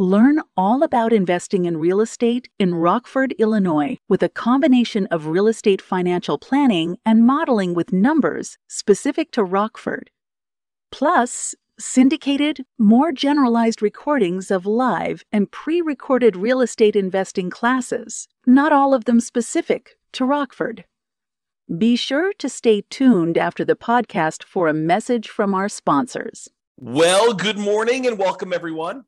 Learn 0.00 0.40
all 0.56 0.82
about 0.82 1.12
investing 1.12 1.66
in 1.66 1.76
real 1.76 2.00
estate 2.00 2.48
in 2.58 2.74
Rockford, 2.74 3.30
Illinois, 3.38 3.96
with 4.08 4.24
a 4.24 4.28
combination 4.28 5.06
of 5.06 5.28
real 5.28 5.46
estate 5.46 5.80
financial 5.80 6.36
planning 6.36 6.96
and 7.06 7.24
modeling 7.24 7.74
with 7.74 7.92
numbers 7.92 8.58
specific 8.66 9.30
to 9.30 9.44
Rockford. 9.44 10.10
Plus, 10.90 11.54
syndicated, 11.78 12.64
more 12.76 13.12
generalized 13.12 13.82
recordings 13.82 14.50
of 14.50 14.66
live 14.66 15.22
and 15.30 15.52
pre 15.52 15.80
recorded 15.80 16.34
real 16.34 16.60
estate 16.60 16.96
investing 16.96 17.48
classes, 17.48 18.26
not 18.48 18.72
all 18.72 18.94
of 18.94 19.04
them 19.04 19.20
specific 19.20 19.96
to 20.10 20.24
Rockford. 20.24 20.84
Be 21.78 21.94
sure 21.94 22.32
to 22.40 22.48
stay 22.48 22.82
tuned 22.90 23.38
after 23.38 23.64
the 23.64 23.76
podcast 23.76 24.42
for 24.42 24.66
a 24.66 24.74
message 24.74 25.28
from 25.28 25.54
our 25.54 25.68
sponsors. 25.68 26.48
Well, 26.80 27.32
good 27.32 27.58
morning 27.58 28.08
and 28.08 28.18
welcome, 28.18 28.52
everyone. 28.52 29.04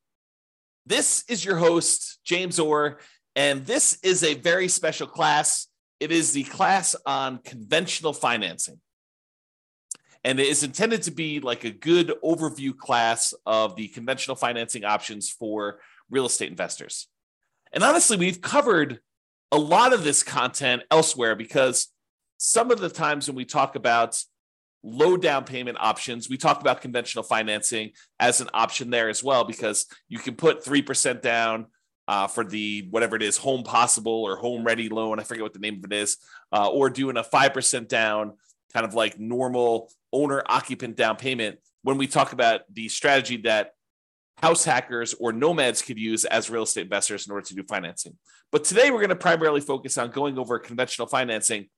This 0.86 1.24
is 1.28 1.44
your 1.44 1.56
host, 1.56 2.20
James 2.24 2.60
Orr, 2.60 2.98
and 3.34 3.66
this 3.66 3.98
is 4.04 4.22
a 4.22 4.34
very 4.34 4.68
special 4.68 5.08
class. 5.08 5.66
It 5.98 6.12
is 6.12 6.32
the 6.32 6.44
class 6.44 6.94
on 7.04 7.38
conventional 7.38 8.12
financing. 8.12 8.80
And 10.22 10.38
it 10.38 10.46
is 10.46 10.62
intended 10.62 11.02
to 11.02 11.10
be 11.10 11.40
like 11.40 11.64
a 11.64 11.70
good 11.70 12.12
overview 12.24 12.76
class 12.76 13.34
of 13.44 13.74
the 13.74 13.88
conventional 13.88 14.36
financing 14.36 14.84
options 14.84 15.28
for 15.28 15.80
real 16.08 16.26
estate 16.26 16.50
investors. 16.50 17.08
And 17.72 17.82
honestly, 17.82 18.16
we've 18.16 18.40
covered 18.40 19.00
a 19.50 19.58
lot 19.58 19.92
of 19.92 20.04
this 20.04 20.22
content 20.22 20.82
elsewhere 20.90 21.34
because 21.34 21.88
some 22.38 22.70
of 22.70 22.78
the 22.78 22.90
times 22.90 23.26
when 23.26 23.36
we 23.36 23.44
talk 23.44 23.74
about 23.74 24.22
low 24.82 25.16
down 25.16 25.44
payment 25.44 25.78
options. 25.80 26.28
We 26.28 26.36
talked 26.36 26.60
about 26.60 26.80
conventional 26.80 27.24
financing 27.24 27.92
as 28.20 28.40
an 28.40 28.48
option 28.54 28.90
there 28.90 29.08
as 29.08 29.22
well, 29.22 29.44
because 29.44 29.86
you 30.08 30.18
can 30.18 30.34
put 30.34 30.64
3% 30.64 31.22
down 31.22 31.66
uh, 32.08 32.26
for 32.26 32.44
the 32.44 32.86
whatever 32.90 33.16
it 33.16 33.22
is, 33.22 33.36
home 33.36 33.64
possible 33.64 34.22
or 34.24 34.36
home 34.36 34.64
ready 34.64 34.88
loan. 34.88 35.18
I 35.18 35.24
forget 35.24 35.42
what 35.42 35.52
the 35.52 35.58
name 35.58 35.80
of 35.82 35.90
it 35.90 35.96
is, 35.96 36.18
uh, 36.52 36.68
or 36.68 36.88
doing 36.88 37.16
a 37.16 37.22
5% 37.22 37.88
down, 37.88 38.34
kind 38.72 38.86
of 38.86 38.94
like 38.94 39.18
normal 39.18 39.90
owner 40.12 40.42
occupant 40.46 40.96
down 40.96 41.16
payment. 41.16 41.58
When 41.82 41.98
we 41.98 42.06
talk 42.06 42.32
about 42.32 42.62
the 42.72 42.88
strategy 42.88 43.38
that 43.38 43.72
house 44.38 44.64
hackers 44.64 45.14
or 45.14 45.32
nomads 45.32 45.82
could 45.82 45.98
use 45.98 46.24
as 46.24 46.50
real 46.50 46.64
estate 46.64 46.82
investors 46.82 47.26
in 47.26 47.32
order 47.32 47.46
to 47.46 47.54
do 47.54 47.62
financing. 47.62 48.16
But 48.52 48.64
today 48.64 48.90
we're 48.90 48.98
going 48.98 49.08
to 49.08 49.16
primarily 49.16 49.60
focus 49.60 49.96
on 49.98 50.10
going 50.10 50.38
over 50.38 50.58
conventional 50.58 51.08
financing 51.08 51.68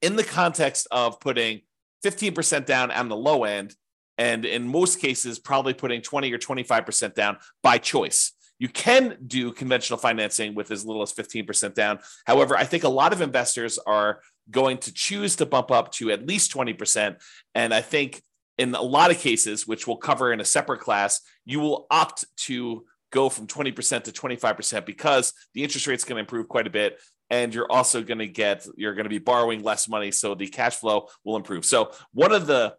in 0.00 0.16
the 0.16 0.24
context 0.24 0.88
of 0.90 1.20
putting 1.20 1.60
15% 2.04 2.66
down 2.66 2.90
on 2.90 3.08
the 3.08 3.16
low 3.16 3.44
end, 3.44 3.74
and 4.18 4.44
in 4.44 4.68
most 4.68 5.00
cases, 5.00 5.38
probably 5.38 5.74
putting 5.74 6.00
20 6.00 6.32
or 6.32 6.38
25% 6.38 7.14
down 7.14 7.36
by 7.62 7.78
choice. 7.78 8.32
You 8.58 8.68
can 8.68 9.18
do 9.26 9.52
conventional 9.52 9.98
financing 9.98 10.54
with 10.54 10.70
as 10.70 10.84
little 10.84 11.02
as 11.02 11.12
15% 11.12 11.74
down. 11.74 11.98
However, 12.26 12.56
I 12.56 12.64
think 12.64 12.84
a 12.84 12.88
lot 12.88 13.12
of 13.12 13.20
investors 13.20 13.78
are 13.78 14.20
going 14.50 14.78
to 14.78 14.94
choose 14.94 15.36
to 15.36 15.46
bump 15.46 15.70
up 15.70 15.92
to 15.92 16.10
at 16.10 16.26
least 16.26 16.54
20%. 16.54 17.16
And 17.54 17.74
I 17.74 17.82
think 17.82 18.22
in 18.56 18.74
a 18.74 18.80
lot 18.80 19.10
of 19.10 19.18
cases, 19.18 19.66
which 19.66 19.86
we'll 19.86 19.98
cover 19.98 20.32
in 20.32 20.40
a 20.40 20.44
separate 20.44 20.80
class, 20.80 21.20
you 21.44 21.60
will 21.60 21.86
opt 21.90 22.24
to 22.36 22.84
go 23.12 23.28
from 23.28 23.46
20% 23.46 24.04
to 24.04 24.12
25% 24.12 24.86
because 24.86 25.32
the 25.54 25.62
interest 25.62 25.86
rate 25.86 25.94
is 25.94 26.04
going 26.04 26.16
to 26.16 26.20
improve 26.20 26.48
quite 26.48 26.66
a 26.66 26.70
bit 26.70 26.98
and 27.30 27.54
you're 27.54 27.70
also 27.70 28.02
going 28.02 28.18
to 28.18 28.26
get 28.26 28.66
you're 28.76 28.94
going 28.94 29.04
to 29.04 29.10
be 29.10 29.18
borrowing 29.18 29.62
less 29.62 29.88
money 29.88 30.10
so 30.10 30.34
the 30.34 30.46
cash 30.46 30.76
flow 30.76 31.08
will 31.24 31.36
improve. 31.36 31.64
So 31.64 31.90
one 32.12 32.32
of 32.32 32.46
the 32.46 32.74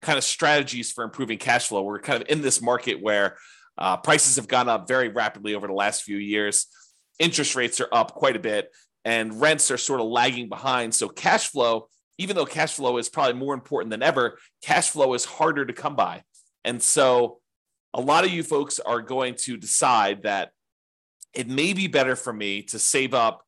kind 0.00 0.18
of 0.18 0.24
strategies 0.24 0.90
for 0.90 1.04
improving 1.04 1.38
cash 1.38 1.68
flow 1.68 1.82
we're 1.82 2.00
kind 2.00 2.22
of 2.22 2.28
in 2.28 2.42
this 2.42 2.60
market 2.60 3.00
where 3.00 3.36
uh, 3.78 3.96
prices 3.96 4.36
have 4.36 4.48
gone 4.48 4.68
up 4.68 4.88
very 4.88 5.08
rapidly 5.08 5.54
over 5.54 5.66
the 5.66 5.72
last 5.72 6.02
few 6.02 6.16
years. 6.16 6.66
Interest 7.18 7.54
rates 7.54 7.80
are 7.80 7.88
up 7.92 8.14
quite 8.14 8.36
a 8.36 8.40
bit 8.40 8.70
and 9.04 9.40
rents 9.40 9.70
are 9.70 9.78
sort 9.78 10.00
of 10.00 10.06
lagging 10.06 10.48
behind. 10.48 10.94
So 10.94 11.08
cash 11.08 11.48
flow 11.48 11.88
even 12.18 12.36
though 12.36 12.46
cash 12.46 12.74
flow 12.74 12.98
is 12.98 13.08
probably 13.08 13.34
more 13.34 13.54
important 13.54 13.90
than 13.90 14.02
ever 14.02 14.38
cash 14.62 14.90
flow 14.90 15.14
is 15.14 15.24
harder 15.24 15.64
to 15.64 15.72
come 15.72 15.96
by. 15.96 16.22
And 16.64 16.82
so 16.82 17.38
a 17.94 18.00
lot 18.00 18.24
of 18.24 18.30
you 18.30 18.42
folks 18.42 18.78
are 18.80 19.00
going 19.00 19.34
to 19.34 19.56
decide 19.56 20.22
that 20.22 20.50
it 21.34 21.48
may 21.48 21.72
be 21.72 21.86
better 21.86 22.16
for 22.16 22.32
me 22.32 22.62
to 22.62 22.78
save 22.78 23.14
up 23.14 23.44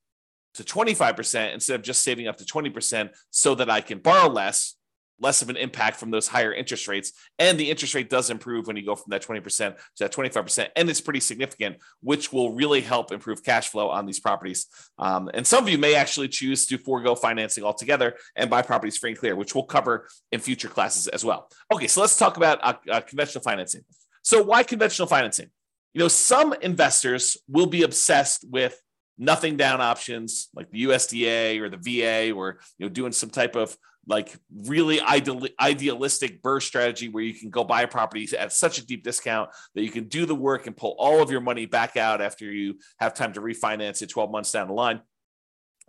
to 0.55 0.65
25% 0.65 1.53
instead 1.53 1.75
of 1.75 1.83
just 1.83 2.03
saving 2.03 2.29
up 2.29 2.37
to 2.39 2.45
20% 2.45 3.11
so 3.31 3.55
that 3.55 3.71
I 3.71 3.81
can 3.81 3.99
borrow 3.99 4.29
less, 4.29 4.77
less 5.21 5.43
of 5.43 5.49
an 5.49 5.57
impact 5.57 5.97
from 5.97 6.11
those 6.11 6.29
higher 6.29 6.53
interest 6.53 6.89
rates. 6.89 7.13
And 7.39 7.59
the 7.59 7.71
interest 7.71 7.95
rate 7.95 8.11
does 8.11 8.31
improve 8.31 8.67
when 8.67 8.77
you 8.77 8.85
go 8.85 8.95
from 8.95 9.11
that 9.11 9.23
20% 9.23 9.45
to 9.47 9.77
that 9.99 10.13
25%. 10.13 10.69
And 10.77 10.91
it's 10.91 11.01
pretty 11.01 11.21
significant, 11.21 11.77
which 12.03 12.33
will 12.33 12.53
really 12.53 12.81
help 12.81 13.13
improve 13.13 13.43
cash 13.43 13.69
flow 13.69 13.89
on 13.89 14.07
these 14.07 14.21
properties. 14.21 14.67
Um, 14.99 15.31
and 15.35 15.47
some 15.47 15.63
of 15.63 15.71
you 15.71 15.79
may 15.79 15.95
actually 15.95 16.29
choose 16.29 16.67
to 16.67 16.79
forego 16.79 17.15
financing 17.15 17.65
altogether 17.65 18.17
and 18.37 18.51
buy 18.51 18.63
properties 18.63 18.99
free 18.99 19.11
and 19.11 19.19
clear, 19.19 19.37
which 19.37 19.55
we'll 19.55 19.65
cover 19.65 20.09
in 20.33 20.41
future 20.41 20.69
classes 20.69 21.09
as 21.09 21.25
well. 21.25 21.49
Okay, 21.73 21.87
so 21.87 22.01
let's 22.01 22.17
talk 22.17 22.37
about 22.37 22.59
uh, 22.63 22.75
uh, 22.91 23.01
conventional 23.01 23.43
financing. 23.43 23.83
So, 24.23 24.43
why 24.43 24.63
conventional 24.63 25.07
financing? 25.07 25.51
You 25.93 26.01
know, 26.01 26.09
some 26.09 26.55
investors 26.55 27.37
will 27.47 27.67
be 27.67 27.83
obsessed 27.83 28.45
with 28.51 28.81
nothing 29.19 29.57
down 29.57 29.81
options 29.81 30.49
like 30.55 30.71
the 30.71 30.85
USDA 30.85 31.61
or 31.61 31.69
the 31.69 31.77
VA 31.77 32.33
or 32.33 32.59
you 32.79 32.87
know 32.87 32.91
doing 32.91 33.13
some 33.13 33.31
type 33.31 33.57
of 33.57 33.77
like 34.07 34.37
really 34.67 35.01
ideal, 35.01 35.47
idealistic 35.61 36.43
BRRRR 36.43 36.63
strategy 36.63 37.09
where 37.09 37.25
you 37.25 37.35
can 37.35 37.51
go 37.51 37.65
buy 37.65 37.87
properties 37.87 38.35
at 38.35 38.53
such 38.53 38.79
a 38.79 38.87
deep 38.87 39.03
discount 39.03 39.51
that 39.75 39.83
you 39.83 39.91
can 39.91 40.09
do 40.09 40.27
the 40.27 40.35
work 40.35 40.67
and 40.67 40.77
pull 40.77 40.95
all 40.99 41.23
of 41.23 41.31
your 41.31 41.41
money 41.41 41.67
back 41.67 41.97
out 41.97 42.21
after 42.21 42.45
you 42.45 42.79
have 42.99 43.15
time 43.15 43.33
to 43.33 43.41
refinance 43.41 44.03
it 44.03 44.11
12 44.11 44.31
months 44.31 44.53
down 44.53 44.69
the 44.69 44.75
line 44.75 45.01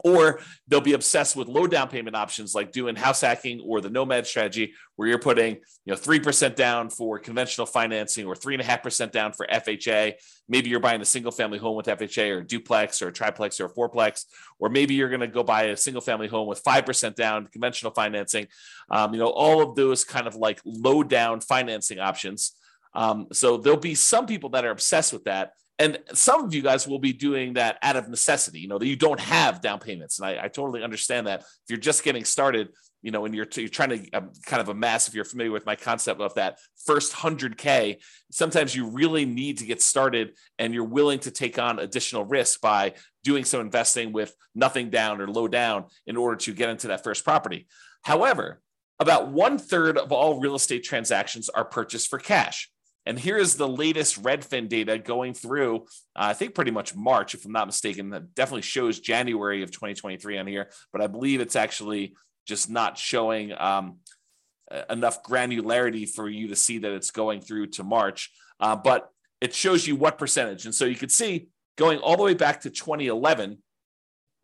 or 0.04 0.40
they'll 0.68 0.82
be 0.82 0.94
obsessed 0.94 1.36
with 1.36 1.48
low 1.48 1.68
down 1.68 1.88
payment 1.88 2.16
options 2.16 2.54
like 2.54 2.72
doing 2.72 2.96
house 2.96 3.22
hacking 3.22 3.62
or 3.62 3.82
the 3.82 3.90
nomad 3.90 4.28
strategy 4.28 4.74
where 4.96 5.08
you're 5.08 5.20
putting 5.20 5.56
you 5.86 5.94
know 5.94 5.96
3% 5.96 6.56
down 6.56 6.90
for 6.90 7.18
conventional 7.18 7.66
financing 7.66 8.26
or 8.26 8.36
3.5% 8.36 9.12
down 9.12 9.32
for 9.34 9.48
fha 9.48 10.14
maybe 10.48 10.70
you're 10.70 10.80
buying 10.80 11.02
a 11.02 11.06
single 11.06 11.32
family 11.32 11.58
home 11.58 11.76
with 11.76 11.86
fha 11.86 12.30
or 12.30 12.42
duplex 12.42 13.02
or 13.02 13.12
triplex 13.12 13.60
or 13.60 13.70
fourplex 13.70 14.26
or 14.60 14.70
maybe 14.70 14.94
you're 14.96 15.10
going 15.10 15.22
to 15.22 15.28
go 15.28 15.44
buy 15.44 15.64
a 15.64 15.78
single 15.78 16.02
family 16.02 16.28
home 16.28 16.48
with 16.48 16.64
5% 16.64 17.16
down 17.16 17.48
conventional 17.48 17.92
financing. 17.92 18.48
Um, 18.90 19.14
you 19.14 19.20
know 19.20 19.28
all 19.28 19.62
of 19.62 19.76
those 19.76 20.04
kind 20.04 20.28
of 20.28 20.36
like 20.36 20.62
low 20.66 21.04
down 21.04 21.42
financing 21.42 22.00
options. 22.00 22.54
Um, 22.94 23.28
so 23.34 23.58
there'll 23.58 23.80
be 23.80 23.96
some 23.96 24.26
people 24.26 24.52
that 24.52 24.66
are 24.66 24.72
obsessed 24.72 25.12
with 25.12 25.26
that 25.26 25.52
and 25.78 26.00
some 26.14 26.46
of 26.46 26.54
you 26.54 26.62
guys 26.62 26.88
will 26.88 27.00
be 27.00 27.12
doing 27.12 27.54
that 27.54 27.78
out 27.82 27.98
of 27.98 28.08
necessity, 28.08 28.60
you 28.60 28.68
know, 28.68 28.78
that 28.78 28.88
you 28.88 28.96
don't 28.96 29.20
have 29.20 29.62
down 29.62 29.80
payments. 29.80 30.20
And 30.20 30.28
I, 30.28 30.46
I 30.46 30.48
totally 30.48 30.84
understand 30.84 31.28
that. 31.28 31.42
If 31.42 31.70
you're 31.70 31.78
just 31.78 32.04
getting 32.04 32.24
started, 32.24 32.70
you 33.02 33.12
know, 33.12 33.26
and 33.26 33.36
you're, 33.36 33.48
you're 33.56 33.68
trying 33.68 33.90
to 33.90 34.12
um, 34.12 34.32
kind 34.46 34.62
of 34.62 34.70
amass, 34.70 35.08
if 35.08 35.14
you're 35.14 35.26
familiar 35.26 35.52
with 35.52 35.66
my 35.66 35.76
concept 35.76 36.22
of 36.22 36.34
that 36.36 36.60
first 36.86 37.14
100K, 37.14 37.98
sometimes 38.32 38.74
you 38.74 38.90
really 38.90 39.26
need 39.26 39.58
to 39.58 39.66
get 39.66 39.82
started 39.82 40.36
and 40.58 40.74
you're 40.74 40.86
willing 40.86 41.20
to 41.20 41.32
take 41.32 41.60
on 41.60 41.80
additional 41.80 42.24
risk 42.24 42.62
by 42.62 42.94
doing 43.24 43.44
some 43.44 43.60
investing 43.60 44.14
with 44.14 44.34
nothing 44.56 44.90
down 44.90 45.20
or 45.20 45.28
low 45.28 45.48
down 45.48 45.86
in 46.08 46.16
order 46.16 46.38
to 46.38 46.54
get 46.54 46.70
into 46.70 46.88
that 46.88 47.04
first 47.04 47.26
property. 47.26 47.68
However, 48.04 48.62
about 49.00 49.28
one 49.28 49.58
third 49.58 49.98
of 49.98 50.14
all 50.14 50.40
real 50.40 50.56
estate 50.56 50.86
transactions 50.86 51.50
are 51.50 51.66
purchased 51.66 52.10
for 52.10 52.18
cash. 52.18 52.72
And 53.06 53.20
here 53.20 53.38
is 53.38 53.56
the 53.56 53.68
latest 53.68 54.22
Redfin 54.24 54.68
data 54.68 54.98
going 54.98 55.34
through, 55.34 55.82
uh, 56.16 56.30
I 56.30 56.34
think 56.34 56.56
pretty 56.56 56.72
much 56.72 56.96
March, 56.96 57.36
if 57.36 57.46
I'm 57.46 57.52
not 57.52 57.68
mistaken. 57.68 58.10
That 58.10 58.34
definitely 58.34 58.64
shows 58.64 59.00
January 59.00 59.62
of 59.62 59.72
2023 59.72 60.38
on 60.38 60.48
here, 60.48 60.70
but 60.92 61.02
I 61.02 61.08
believe 61.08 61.40
it's 61.40 61.56
actually 61.56 62.16
just 62.48 62.70
not 62.70 62.98
showing 62.98 63.54
um, 63.58 63.98
enough 64.90 65.24
granularity 65.24 66.10
for 66.10 66.30
you 66.30 66.48
to 66.48 66.56
see 66.56 66.80
that 66.80 66.92
it's 66.92 67.12
going 67.12 67.42
through 67.42 67.68
to 67.68 67.84
March. 67.84 68.32
Uh, 68.60 68.76
but 68.76 69.10
it 69.42 69.54
shows 69.54 69.86
you 69.86 69.96
what 69.96 70.18
percentage. 70.18 70.66
And 70.66 70.74
so 70.74 70.86
you 70.86 70.96
could 70.96 71.12
see 71.12 71.48
going 71.78 72.00
all 72.00 72.18
the 72.18 72.24
way 72.24 72.34
back 72.34 72.62
to 72.62 72.70
2011, 72.70 73.60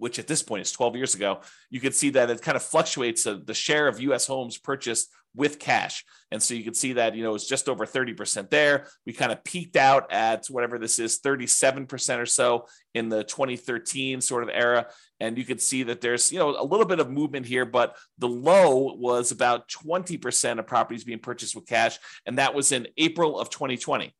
which 0.01 0.17
at 0.17 0.25
this 0.25 0.41
point 0.41 0.63
is 0.63 0.71
12 0.71 0.95
years 0.95 1.13
ago, 1.13 1.41
you 1.69 1.79
could 1.79 1.93
see 1.93 2.09
that 2.09 2.27
it 2.31 2.41
kind 2.41 2.55
of 2.55 2.63
fluctuates 2.63 3.27
uh, 3.27 3.37
the 3.45 3.53
share 3.53 3.87
of 3.87 3.99
US 3.99 4.25
homes 4.25 4.57
purchased 4.57 5.13
with 5.35 5.59
cash. 5.59 6.03
And 6.31 6.41
so 6.41 6.55
you 6.55 6.63
can 6.63 6.73
see 6.73 6.93
that, 6.93 7.13
you 7.13 7.23
know, 7.23 7.35
it's 7.35 7.47
just 7.47 7.69
over 7.69 7.85
30% 7.85 8.49
there. 8.49 8.87
We 9.05 9.13
kind 9.13 9.31
of 9.31 9.43
peaked 9.43 9.75
out 9.75 10.11
at 10.11 10.47
whatever 10.47 10.79
this 10.79 10.97
is, 10.97 11.19
37% 11.19 12.17
or 12.17 12.25
so 12.25 12.65
in 12.95 13.09
the 13.09 13.23
2013 13.23 14.21
sort 14.21 14.41
of 14.41 14.49
era. 14.51 14.87
And 15.19 15.37
you 15.37 15.45
can 15.45 15.59
see 15.59 15.83
that 15.83 16.01
there's, 16.01 16.31
you 16.31 16.39
know, 16.39 16.49
a 16.59 16.65
little 16.65 16.87
bit 16.87 16.99
of 16.99 17.11
movement 17.11 17.45
here, 17.45 17.65
but 17.65 17.95
the 18.17 18.27
low 18.27 18.95
was 18.95 19.31
about 19.31 19.69
20% 19.69 20.57
of 20.57 20.65
properties 20.65 21.03
being 21.03 21.19
purchased 21.19 21.55
with 21.55 21.67
cash. 21.67 21.99
And 22.25 22.39
that 22.39 22.55
was 22.55 22.71
in 22.71 22.87
April 22.97 23.39
of 23.39 23.51
2020, 23.51 24.15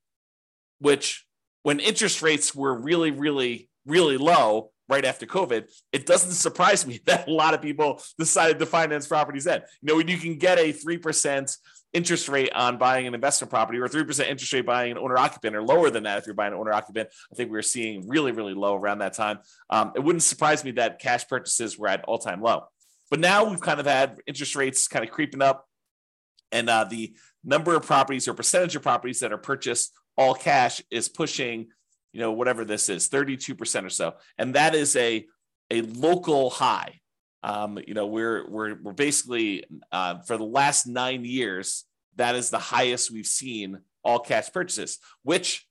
which 0.78 1.26
when 1.64 1.80
interest 1.80 2.22
rates 2.22 2.54
were 2.54 2.80
really, 2.80 3.10
really, 3.10 3.68
really 3.88 4.18
low, 4.18 4.70
right 4.92 5.06
after 5.06 5.26
COVID, 5.26 5.72
it 5.94 6.06
doesn't 6.06 6.34
surprise 6.34 6.86
me 6.86 7.00
that 7.06 7.28
a 7.28 7.32
lot 7.32 7.54
of 7.54 7.62
people 7.62 8.02
decided 8.20 8.60
to 8.60 8.66
finance 8.66 9.08
properties 9.08 9.46
then. 9.46 9.62
You 9.82 9.88
know, 9.88 9.96
when 9.96 10.08
you 10.08 10.18
can 10.18 10.38
get 10.38 10.60
a 10.60 10.74
3% 10.74 11.58
interest 11.94 12.30
rate 12.30 12.54
on 12.54 12.78
buying 12.78 13.08
an 13.08 13.14
investment 13.14 13.50
property 13.50 13.78
or 13.80 13.88
3% 13.88 14.28
interest 14.28 14.54
rate 14.54 14.66
buying 14.66 14.92
an 14.92 14.98
owner 14.98 15.18
occupant 15.18 15.56
or 15.56 15.64
lower 15.64 15.90
than 15.90 16.04
that 16.04 16.18
if 16.18 16.26
you're 16.26 16.36
buying 16.36 16.54
an 16.54 16.60
owner 16.60 16.72
occupant, 16.72 17.10
I 17.32 17.36
think 17.36 17.50
we 17.50 17.58
were 17.58 17.62
seeing 17.62 18.08
really, 18.08 18.32
really 18.32 18.54
low 18.54 18.76
around 18.76 19.00
that 19.00 19.14
time. 19.14 19.40
Um, 19.70 19.94
it 19.96 20.04
wouldn't 20.04 20.24
surprise 20.24 20.64
me 20.64 20.72
that 20.72 21.00
cash 21.00 21.28
purchases 21.28 21.78
were 21.78 21.88
at 21.88 22.04
all 22.06 22.18
time 22.18 22.42
low. 22.42 22.66
But 23.10 23.20
now 23.20 23.44
we've 23.44 23.60
kind 23.60 23.80
of 23.80 23.86
had 23.86 24.20
interest 24.26 24.56
rates 24.56 24.88
kind 24.88 25.04
of 25.04 25.12
creeping 25.12 25.42
up 25.42 25.66
and 26.52 26.70
uh, 26.70 26.86
the 26.86 27.14
number 27.44 27.76
of 27.76 27.86
properties 27.86 28.28
or 28.28 28.34
percentage 28.34 28.76
of 28.76 28.84
properties 28.84 29.20
that 29.20 29.34
are 29.34 29.38
purchased 29.38 29.92
all 30.18 30.34
cash 30.34 30.82
is 30.92 31.10
pushing 31.10 31.68
you 32.14 32.20
know, 32.20 32.32
whatever 32.32 32.66
this 32.66 32.90
is, 32.90 33.10
32% 33.10 33.86
or 33.86 33.90
so. 33.90 34.16
And 34.38 34.56
that 34.56 34.76
is 34.76 34.96
a, 34.96 35.26
a 35.70 35.82
local 35.82 36.50
high. 36.50 37.00
Um, 37.44 37.80
you 37.88 37.94
know, 37.94 38.08
we're, 38.08 38.48
we're, 38.50 38.76
we're 38.82 38.94
basically, 38.94 39.66
uh, 39.92 40.20
for 40.20 40.38
the 40.38 40.44
last 40.44 40.86
nine 40.86 41.26
years, 41.26 41.86
that 42.18 42.36
is 42.36 42.50
the 42.50 42.60
highest 42.60 43.12
we've 43.12 43.26
seen 43.26 43.80
all 44.04 44.20
cash 44.20 44.52
purchases, 44.52 45.00
which 45.24 45.66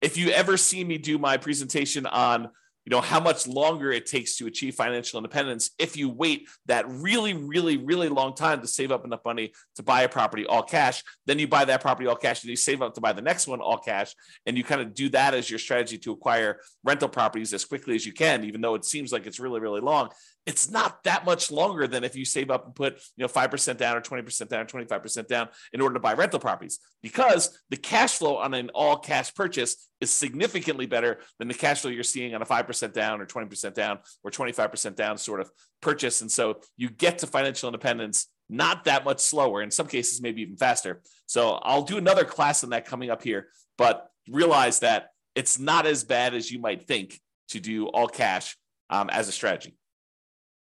if 0.00 0.16
you 0.16 0.30
ever 0.30 0.56
see 0.56 0.84
me 0.84 0.98
do 0.98 1.18
my 1.18 1.36
presentation 1.36 2.06
on 2.06 2.50
you 2.86 2.90
know 2.90 3.00
how 3.00 3.20
much 3.20 3.46
longer 3.46 3.90
it 3.90 4.06
takes 4.06 4.36
to 4.36 4.46
achieve 4.46 4.76
financial 4.76 5.18
independence 5.18 5.70
if 5.78 5.96
you 5.96 6.08
wait 6.08 6.48
that 6.66 6.88
really 6.88 7.34
really 7.34 7.76
really 7.76 8.08
long 8.08 8.34
time 8.34 8.60
to 8.60 8.66
save 8.68 8.92
up 8.92 9.04
enough 9.04 9.20
money 9.24 9.52
to 9.74 9.82
buy 9.82 10.02
a 10.02 10.08
property 10.08 10.46
all 10.46 10.62
cash. 10.62 11.02
Then 11.26 11.38
you 11.38 11.48
buy 11.48 11.64
that 11.64 11.80
property 11.80 12.08
all 12.08 12.16
cash 12.16 12.42
and 12.42 12.50
you 12.50 12.56
save 12.56 12.80
up 12.80 12.94
to 12.94 13.00
buy 13.00 13.12
the 13.12 13.22
next 13.22 13.48
one 13.48 13.60
all 13.60 13.78
cash. 13.78 14.14
And 14.46 14.56
you 14.56 14.62
kind 14.64 14.80
of 14.80 14.94
do 14.94 15.08
that 15.10 15.34
as 15.34 15.50
your 15.50 15.58
strategy 15.58 15.98
to 15.98 16.12
acquire 16.12 16.60
rental 16.84 17.08
properties 17.08 17.52
as 17.52 17.64
quickly 17.64 17.96
as 17.96 18.06
you 18.06 18.12
can 18.12 18.44
even 18.44 18.60
though 18.60 18.76
it 18.76 18.84
seems 18.84 19.12
like 19.12 19.26
it's 19.26 19.40
really 19.40 19.60
really 19.60 19.80
long 19.80 20.08
it's 20.46 20.70
not 20.70 21.02
that 21.02 21.24
much 21.24 21.50
longer 21.50 21.88
than 21.88 22.04
if 22.04 22.14
you 22.14 22.24
save 22.24 22.50
up 22.50 22.64
and 22.64 22.74
put 22.74 22.94
you 23.16 23.22
know 23.22 23.28
5% 23.28 23.76
down 23.76 23.96
or 23.96 24.00
20% 24.00 24.48
down 24.48 24.60
or 24.60 24.64
25% 24.64 25.26
down 25.26 25.48
in 25.72 25.80
order 25.80 25.94
to 25.94 26.00
buy 26.00 26.14
rental 26.14 26.38
properties. 26.38 26.78
Because 27.02 27.58
the 27.68 27.76
cash 27.76 28.18
flow 28.18 28.36
on 28.36 28.54
an 28.54 28.70
all 28.72 28.96
cash 28.96 29.34
purchase 29.34 29.90
is 30.00 30.10
significantly 30.10 30.86
better 30.86 31.18
than 31.38 31.48
the 31.48 31.54
cash 31.54 31.80
flow 31.80 31.90
you're 31.90 32.04
seeing 32.04 32.34
on 32.34 32.42
a 32.42 32.46
5% 32.46 32.92
down 32.92 33.20
or 33.20 33.26
20% 33.26 33.74
down 33.74 33.98
or 34.22 34.30
25% 34.30 34.94
down 34.94 35.18
sort 35.18 35.40
of 35.40 35.50
purchase. 35.82 36.20
And 36.20 36.30
so 36.30 36.60
you 36.76 36.90
get 36.90 37.18
to 37.18 37.26
financial 37.26 37.68
independence 37.68 38.28
not 38.48 38.84
that 38.84 39.04
much 39.04 39.18
slower 39.18 39.60
in 39.60 39.72
some 39.72 39.88
cases 39.88 40.22
maybe 40.22 40.42
even 40.42 40.56
faster. 40.56 41.02
So 41.26 41.54
i'll 41.62 41.82
do 41.82 41.98
another 41.98 42.24
class 42.24 42.62
on 42.62 42.70
that 42.70 42.86
coming 42.86 43.10
up 43.10 43.22
here 43.22 43.48
but 43.76 44.08
realize 44.28 44.80
that 44.80 45.08
it's 45.34 45.58
not 45.58 45.86
as 45.86 46.04
bad 46.04 46.34
as 46.34 46.50
you 46.50 46.60
might 46.60 46.86
think 46.86 47.20
to 47.48 47.60
do 47.60 47.86
all 47.88 48.06
cash 48.06 48.56
um, 48.90 49.10
as 49.10 49.28
a 49.28 49.32
strategy 49.32 49.76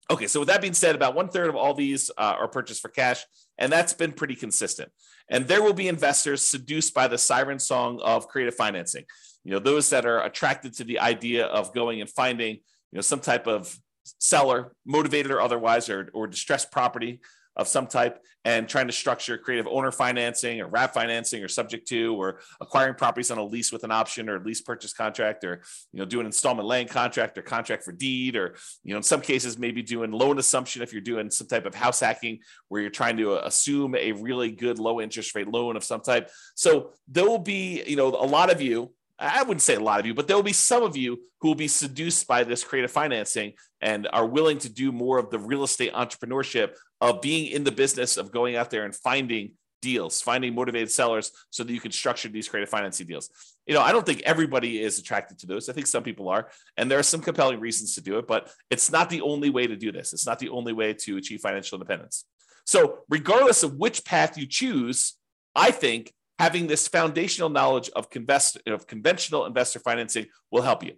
Okay, 0.09 0.29
so 0.29 0.41
with 0.41 0.49
that 0.49 0.61
being 0.61 0.73
said, 0.73 0.95
about 0.95 1.17
one 1.17 1.29
third 1.29 1.49
of 1.49 1.57
all 1.57 1.75
these 1.75 2.11
uh, 2.17 2.35
are 2.39 2.47
purchased 2.47 2.81
for 2.81 2.89
cash, 2.89 3.25
and 3.59 3.73
that's 3.73 3.93
been 3.93 4.13
pretty 4.13 4.37
consistent. 4.37 4.91
And 5.29 5.49
there 5.49 5.63
will 5.63 5.73
be 5.73 5.89
investors 5.89 6.43
seduced 6.43 6.95
by 6.95 7.09
the 7.09 7.19
siren 7.19 7.59
song 7.59 8.01
of 8.03 8.29
creative 8.29 8.55
financing. 8.55 9.05
You 9.43 9.53
know, 9.53 9.59
those 9.59 9.91
that 9.91 10.07
are 10.07 10.23
attracted 10.25 10.75
to 10.75 10.85
the 10.85 11.01
idea 11.01 11.47
of 11.47 11.75
going 11.75 12.01
and 12.01 12.09
finding, 12.09 12.55
you 12.55 12.61
know, 12.93 13.01
some 13.01 13.19
type 13.19 13.49
of 13.49 13.77
seller, 14.21 14.73
motivated 14.85 15.33
or 15.33 15.41
otherwise, 15.41 15.89
or, 15.89 16.09
or 16.15 16.29
distressed 16.29 16.71
property 16.71 17.21
of 17.57 17.69
some 17.69 17.87
type 17.87 18.23
and 18.45 18.69
trying 18.69 18.87
to 18.87 18.93
structure 18.93 19.37
creative 19.37 19.67
owner 19.67 19.91
financing 19.91 20.61
or 20.61 20.69
wrap 20.69 20.95
financing 20.95 21.43
or 21.43 21.49
subject 21.49 21.89
to 21.89 22.15
or 22.15 22.41
acquiring 22.61 22.95
properties 22.95 23.31
on 23.31 23.39
a 23.39 23.45
lease 23.45 23.73
with 23.73 23.83
an 23.83 23.91
option 23.91 24.29
or 24.29 24.39
lease 24.41 24.61
purchase 24.61 24.93
contract 24.93 25.43
or 25.45 25.63
you 25.93 25.99
know 25.99 26.05
do 26.05 26.21
an 26.21 26.27
installment 26.27 26.69
land 26.69 26.89
contract 26.89 27.37
or 27.37 27.43
contract 27.43 27.83
for 27.83 27.93
deed 27.93 28.37
or 28.37 28.55
you 28.85 28.93
know 28.93 28.99
in 28.99 29.03
some 29.03 29.21
cases 29.21 29.59
maybe 29.59 29.83
doing 29.83 30.13
loan 30.13 30.39
assumption 30.39 30.83
if 30.83 30.93
you're 30.93 31.01
doing 31.01 31.31
some 31.31 31.47
type 31.47 31.67
of 31.67 31.75
house 31.75 32.01
hacking 32.01 32.39
where 32.69 32.81
you're 32.81 32.91
trying 32.91 33.17
to 33.17 33.45
assume 33.45 33.95
a 33.97 34.13
really 34.13 34.53
good 34.53 34.79
low 34.79 35.01
interest 35.01 35.35
rate 35.35 35.49
loan 35.49 35.77
of 35.77 35.83
some 35.83 36.01
type. 36.01 36.31
So 36.55 36.93
there 37.09 37.25
will 37.25 37.39
be 37.39 37.83
you 37.87 37.97
know 37.97 38.09
a 38.09 38.27
lot 38.27 38.51
of 38.51 38.61
you 38.61 38.93
I 39.19 39.43
wouldn't 39.43 39.63
say 39.63 39.77
a 39.77 39.81
lot 39.81 39.99
of 39.99 40.05
you, 40.05 40.13
but 40.13 40.29
there 40.29 40.37
will 40.37 40.43
be 40.43 40.53
some 40.53 40.83
of 40.83 40.95
you 40.97 41.19
who 41.41 41.49
will 41.49 41.55
be 41.55 41.69
seduced 41.69 42.27
by 42.27 42.45
this 42.45 42.63
creative 42.63 42.91
financing 42.91 43.55
and 43.81 44.07
are 44.13 44.27
willing 44.27 44.59
to 44.59 44.69
do 44.69 44.93
more 44.93 45.19
of 45.19 45.31
the 45.31 45.39
real 45.39 45.65
estate 45.65 45.93
entrepreneurship 45.95 46.75
of 47.01 47.21
being 47.21 47.51
in 47.51 47.65
the 47.65 47.73
business 47.73 48.17
of 48.17 48.33
going 48.33 48.57
out 48.57 48.71
there 48.71 48.85
and 48.85 48.95
finding 48.95 49.53
deals, 49.83 50.21
finding 50.21 50.55
motivated 50.55 50.91
sellers 50.91 51.31
so 51.51 51.63
that 51.63 51.73
you 51.73 51.81
can 51.81 51.93
structure 51.93 52.29
these 52.29 52.49
creative 52.49 52.69
financing 52.69 53.07
deals. 53.07 53.31
You 53.67 53.75
know, 53.75 53.83
I 53.83 53.93
don't 53.93 54.07
think 54.07 54.23
everybody 54.23 54.81
is 54.81 54.99
attracted 54.99 55.39
to 55.41 55.47
those. 55.47 55.69
I 55.69 55.73
think 55.73 55.87
some 55.87 56.03
people 56.03 56.29
are, 56.29 56.49
and 56.77 56.91
there 56.91 56.99
are 56.99 57.05
some 57.05 57.21
compelling 57.21 57.61
reasons 57.61 57.95
to 57.95 58.01
do 58.01 58.19
it, 58.19 58.27
but 58.27 58.51
it's 58.71 58.91
not 58.91 59.11
the 59.11 59.21
only 59.21 59.51
way 59.51 59.67
to 59.67 59.77
do 59.77 59.93
this. 59.93 60.13
It's 60.13 60.27
not 60.27 60.39
the 60.39 60.49
only 60.49 60.73
way 60.73 60.95
to 60.95 61.17
achieve 61.17 61.41
financial 61.41 61.77
independence. 61.77 62.25
So, 62.65 63.01
regardless 63.09 63.63
of 63.63 63.77
which 63.77 64.05
path 64.05 64.37
you 64.37 64.47
choose, 64.47 65.15
I 65.55 65.71
think 65.71 66.13
having 66.39 66.67
this 66.67 66.89
foundational 66.89 67.49
knowledge 67.49 67.89
of, 67.95 68.11
convest, 68.11 68.59
of 68.67 68.87
conventional 68.87 69.47
investor 69.47 69.79
financing 69.79 70.27
will 70.51 70.63
help 70.63 70.83
you. 70.83 70.95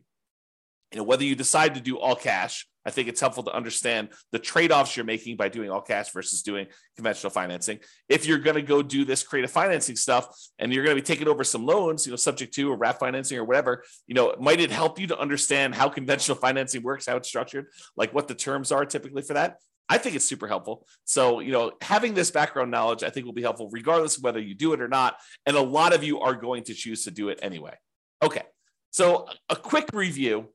You 0.92 0.98
know, 0.98 1.04
whether 1.04 1.24
you 1.24 1.34
decide 1.34 1.74
to 1.74 1.80
do 1.80 1.98
all 1.98 2.16
cash, 2.16 2.66
I 2.88 2.90
think 2.90 3.06
it's 3.06 3.20
helpful 3.20 3.42
to 3.42 3.54
understand 3.54 4.08
the 4.32 4.38
trade-offs 4.38 4.96
you're 4.96 5.04
making 5.04 5.36
by 5.36 5.50
doing 5.50 5.68
all 5.68 5.82
cash 5.82 6.10
versus 6.10 6.40
doing 6.40 6.68
conventional 6.96 7.28
financing. 7.28 7.80
If 8.08 8.24
you're 8.24 8.38
going 8.38 8.56
to 8.56 8.62
go 8.62 8.80
do 8.80 9.04
this 9.04 9.22
creative 9.22 9.50
financing 9.50 9.94
stuff 9.94 10.34
and 10.58 10.72
you're 10.72 10.84
going 10.84 10.96
to 10.96 11.02
be 11.02 11.04
taking 11.04 11.28
over 11.28 11.44
some 11.44 11.66
loans, 11.66 12.06
you 12.06 12.12
know, 12.12 12.16
subject 12.16 12.54
to 12.54 12.72
or 12.72 12.78
wrap 12.78 12.98
financing 12.98 13.36
or 13.36 13.44
whatever, 13.44 13.84
you 14.06 14.14
know, 14.14 14.34
might 14.40 14.58
it 14.58 14.70
help 14.70 14.98
you 14.98 15.06
to 15.08 15.18
understand 15.18 15.74
how 15.74 15.90
conventional 15.90 16.38
financing 16.46 16.82
works, 16.82 17.04
how 17.04 17.16
it's 17.18 17.28
structured, 17.28 17.66
like 17.94 18.14
what 18.14 18.26
the 18.26 18.34
terms 18.34 18.72
are 18.72 18.86
typically 18.86 19.20
for 19.20 19.34
that? 19.34 19.58
I 19.90 19.98
think 19.98 20.16
it's 20.16 20.24
super 20.24 20.48
helpful. 20.48 20.86
So, 21.04 21.40
you 21.40 21.52
know, 21.52 21.72
having 21.82 22.14
this 22.14 22.30
background 22.30 22.70
knowledge, 22.70 23.02
I 23.02 23.10
think 23.10 23.26
will 23.26 23.34
be 23.34 23.42
helpful 23.42 23.68
regardless 23.70 24.16
of 24.16 24.22
whether 24.22 24.40
you 24.40 24.54
do 24.54 24.72
it 24.72 24.80
or 24.80 24.88
not. 24.88 25.16
And 25.44 25.56
a 25.56 25.62
lot 25.62 25.94
of 25.94 26.02
you 26.02 26.20
are 26.20 26.34
going 26.34 26.64
to 26.64 26.74
choose 26.74 27.04
to 27.04 27.10
do 27.10 27.28
it 27.28 27.38
anyway. 27.42 27.74
Okay. 28.22 28.44
So, 28.90 29.28
a 29.50 29.56
quick 29.56 29.90
review 29.92 30.48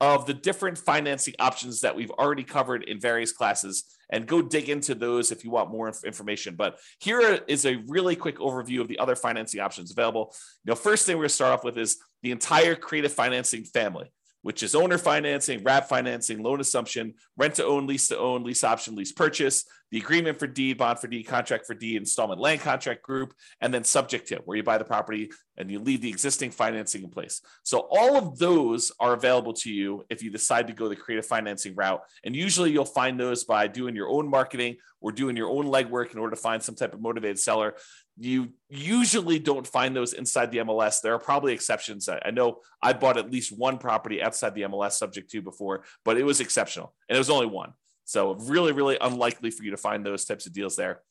of 0.00 0.26
the 0.26 0.34
different 0.34 0.76
financing 0.76 1.34
options 1.38 1.80
that 1.80 1.96
we've 1.96 2.10
already 2.10 2.44
covered 2.44 2.84
in 2.84 3.00
various 3.00 3.32
classes 3.32 3.84
and 4.10 4.26
go 4.26 4.42
dig 4.42 4.68
into 4.68 4.94
those 4.94 5.32
if 5.32 5.44
you 5.44 5.50
want 5.50 5.70
more 5.70 5.92
information. 6.04 6.54
But 6.54 6.78
here 7.00 7.40
is 7.48 7.64
a 7.64 7.82
really 7.88 8.14
quick 8.14 8.38
overview 8.38 8.80
of 8.80 8.88
the 8.88 8.98
other 8.98 9.16
financing 9.16 9.60
options 9.60 9.90
available. 9.90 10.34
You 10.64 10.70
know, 10.70 10.76
first 10.76 11.06
thing 11.06 11.16
we're 11.16 11.22
going 11.22 11.28
to 11.28 11.34
start 11.34 11.54
off 11.54 11.64
with 11.64 11.78
is 11.78 11.96
the 12.22 12.30
entire 12.30 12.74
creative 12.74 13.12
financing 13.12 13.64
family 13.64 14.12
which 14.46 14.62
is 14.62 14.76
owner 14.76 14.96
financing, 14.96 15.60
wrap 15.64 15.88
financing, 15.88 16.40
loan 16.40 16.60
assumption, 16.60 17.12
rent 17.36 17.56
to 17.56 17.64
own, 17.64 17.84
lease 17.84 18.06
to 18.06 18.16
own, 18.16 18.44
lease 18.44 18.62
option, 18.62 18.94
lease 18.94 19.10
purchase, 19.10 19.64
the 19.90 19.98
agreement 19.98 20.38
for 20.38 20.46
deed, 20.46 20.78
bond 20.78 20.98
for 20.98 21.06
deed, 21.06 21.24
contract 21.24 21.66
for 21.66 21.74
deed, 21.74 21.96
installment 21.96 22.40
land 22.40 22.60
contract 22.60 23.02
group, 23.02 23.34
and 23.60 23.72
then 23.72 23.84
subject 23.84 24.28
to 24.28 24.36
where 24.44 24.56
you 24.56 24.62
buy 24.62 24.78
the 24.78 24.84
property 24.84 25.30
and 25.56 25.70
you 25.70 25.78
leave 25.78 26.00
the 26.00 26.08
existing 26.08 26.50
financing 26.50 27.02
in 27.02 27.10
place. 27.10 27.40
So 27.62 27.86
all 27.90 28.16
of 28.16 28.38
those 28.38 28.92
are 29.00 29.14
available 29.14 29.52
to 29.54 29.70
you 29.70 30.04
if 30.10 30.22
you 30.22 30.30
decide 30.30 30.66
to 30.66 30.72
go 30.72 30.88
the 30.88 30.96
creative 30.96 31.26
financing 31.26 31.74
route. 31.74 32.02
And 32.24 32.34
usually 32.34 32.72
you'll 32.72 32.84
find 32.84 33.18
those 33.18 33.44
by 33.44 33.68
doing 33.68 33.94
your 33.94 34.08
own 34.08 34.28
marketing 34.28 34.76
or 35.00 35.12
doing 35.12 35.36
your 35.36 35.48
own 35.48 35.66
legwork 35.66 36.12
in 36.12 36.18
order 36.18 36.34
to 36.34 36.40
find 36.40 36.62
some 36.62 36.74
type 36.74 36.92
of 36.92 37.00
motivated 37.00 37.38
seller 37.38 37.74
you 38.18 38.48
usually 38.68 39.38
don't 39.38 39.66
find 39.66 39.94
those 39.94 40.14
inside 40.14 40.50
the 40.50 40.58
MLS. 40.58 41.00
There 41.00 41.14
are 41.14 41.18
probably 41.18 41.52
exceptions. 41.52 42.08
I 42.08 42.30
know 42.30 42.60
I 42.82 42.92
bought 42.92 43.18
at 43.18 43.30
least 43.30 43.56
one 43.56 43.78
property 43.78 44.22
outside 44.22 44.54
the 44.54 44.62
MLS 44.62 44.92
subject 44.92 45.30
to 45.32 45.42
before, 45.42 45.84
but 46.04 46.16
it 46.16 46.24
was 46.24 46.40
exceptional 46.40 46.94
and 47.08 47.16
it 47.16 47.18
was 47.18 47.30
only 47.30 47.46
one. 47.46 47.72
So 48.06 48.34
really, 48.34 48.72
really 48.72 48.96
unlikely 49.00 49.50
for 49.50 49.64
you 49.64 49.72
to 49.72 49.76
find 49.76 50.06
those 50.06 50.24
types 50.24 50.46
of 50.46 50.52
deals 50.52 50.76
there. 50.76 51.02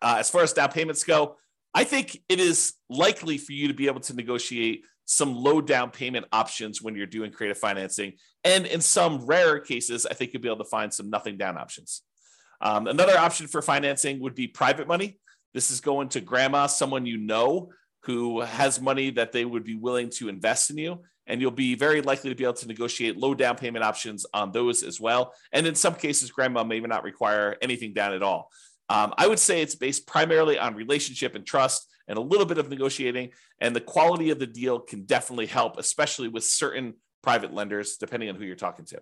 Uh, 0.00 0.16
as 0.18 0.30
far 0.30 0.42
as 0.42 0.52
down 0.52 0.70
payments 0.70 1.02
go, 1.02 1.36
I 1.74 1.84
think 1.84 2.20
it 2.28 2.38
is 2.38 2.74
likely 2.88 3.38
for 3.38 3.52
you 3.52 3.68
to 3.68 3.74
be 3.74 3.86
able 3.86 4.00
to 4.00 4.14
negotiate 4.14 4.84
some 5.06 5.34
low 5.34 5.60
down 5.60 5.90
payment 5.90 6.26
options 6.30 6.80
when 6.80 6.94
you're 6.94 7.06
doing 7.06 7.32
creative 7.32 7.58
financing. 7.58 8.12
And 8.44 8.66
in 8.66 8.80
some 8.80 9.26
rare 9.26 9.58
cases, 9.58 10.06
I 10.06 10.14
think 10.14 10.32
you'll 10.32 10.42
be 10.42 10.48
able 10.48 10.64
to 10.64 10.70
find 10.70 10.92
some 10.92 11.10
nothing 11.10 11.36
down 11.36 11.58
options. 11.58 12.02
Um, 12.60 12.86
another 12.86 13.18
option 13.18 13.46
for 13.46 13.62
financing 13.62 14.20
would 14.20 14.34
be 14.34 14.46
private 14.46 14.86
money. 14.86 15.18
This 15.54 15.70
is 15.70 15.80
going 15.80 16.10
to 16.10 16.20
grandma, 16.20 16.66
someone 16.66 17.06
you 17.06 17.16
know 17.16 17.70
who 18.04 18.40
has 18.40 18.80
money 18.80 19.10
that 19.10 19.32
they 19.32 19.44
would 19.44 19.64
be 19.64 19.76
willing 19.76 20.10
to 20.10 20.28
invest 20.28 20.70
in 20.70 20.78
you. 20.78 21.02
And 21.30 21.40
you'll 21.40 21.52
be 21.52 21.76
very 21.76 22.02
likely 22.02 22.28
to 22.28 22.36
be 22.36 22.42
able 22.42 22.54
to 22.54 22.66
negotiate 22.66 23.16
low 23.16 23.34
down 23.34 23.56
payment 23.56 23.84
options 23.84 24.26
on 24.34 24.50
those 24.50 24.82
as 24.82 25.00
well. 25.00 25.32
And 25.52 25.66
in 25.66 25.76
some 25.76 25.94
cases, 25.94 26.30
grandma 26.32 26.64
may 26.64 26.80
not 26.80 27.04
require 27.04 27.56
anything 27.62 27.94
down 27.94 28.12
at 28.12 28.22
all. 28.22 28.50
Um, 28.88 29.14
I 29.16 29.28
would 29.28 29.38
say 29.38 29.62
it's 29.62 29.76
based 29.76 30.08
primarily 30.08 30.58
on 30.58 30.74
relationship 30.74 31.36
and 31.36 31.46
trust 31.46 31.86
and 32.08 32.18
a 32.18 32.20
little 32.20 32.46
bit 32.46 32.58
of 32.58 32.68
negotiating. 32.68 33.30
And 33.60 33.74
the 33.74 33.80
quality 33.80 34.30
of 34.30 34.40
the 34.40 34.46
deal 34.46 34.80
can 34.80 35.04
definitely 35.04 35.46
help, 35.46 35.78
especially 35.78 36.26
with 36.26 36.42
certain 36.42 36.94
private 37.22 37.54
lenders, 37.54 37.96
depending 37.96 38.28
on 38.28 38.34
who 38.34 38.44
you're 38.44 38.56
talking 38.56 38.84
to. 38.86 39.00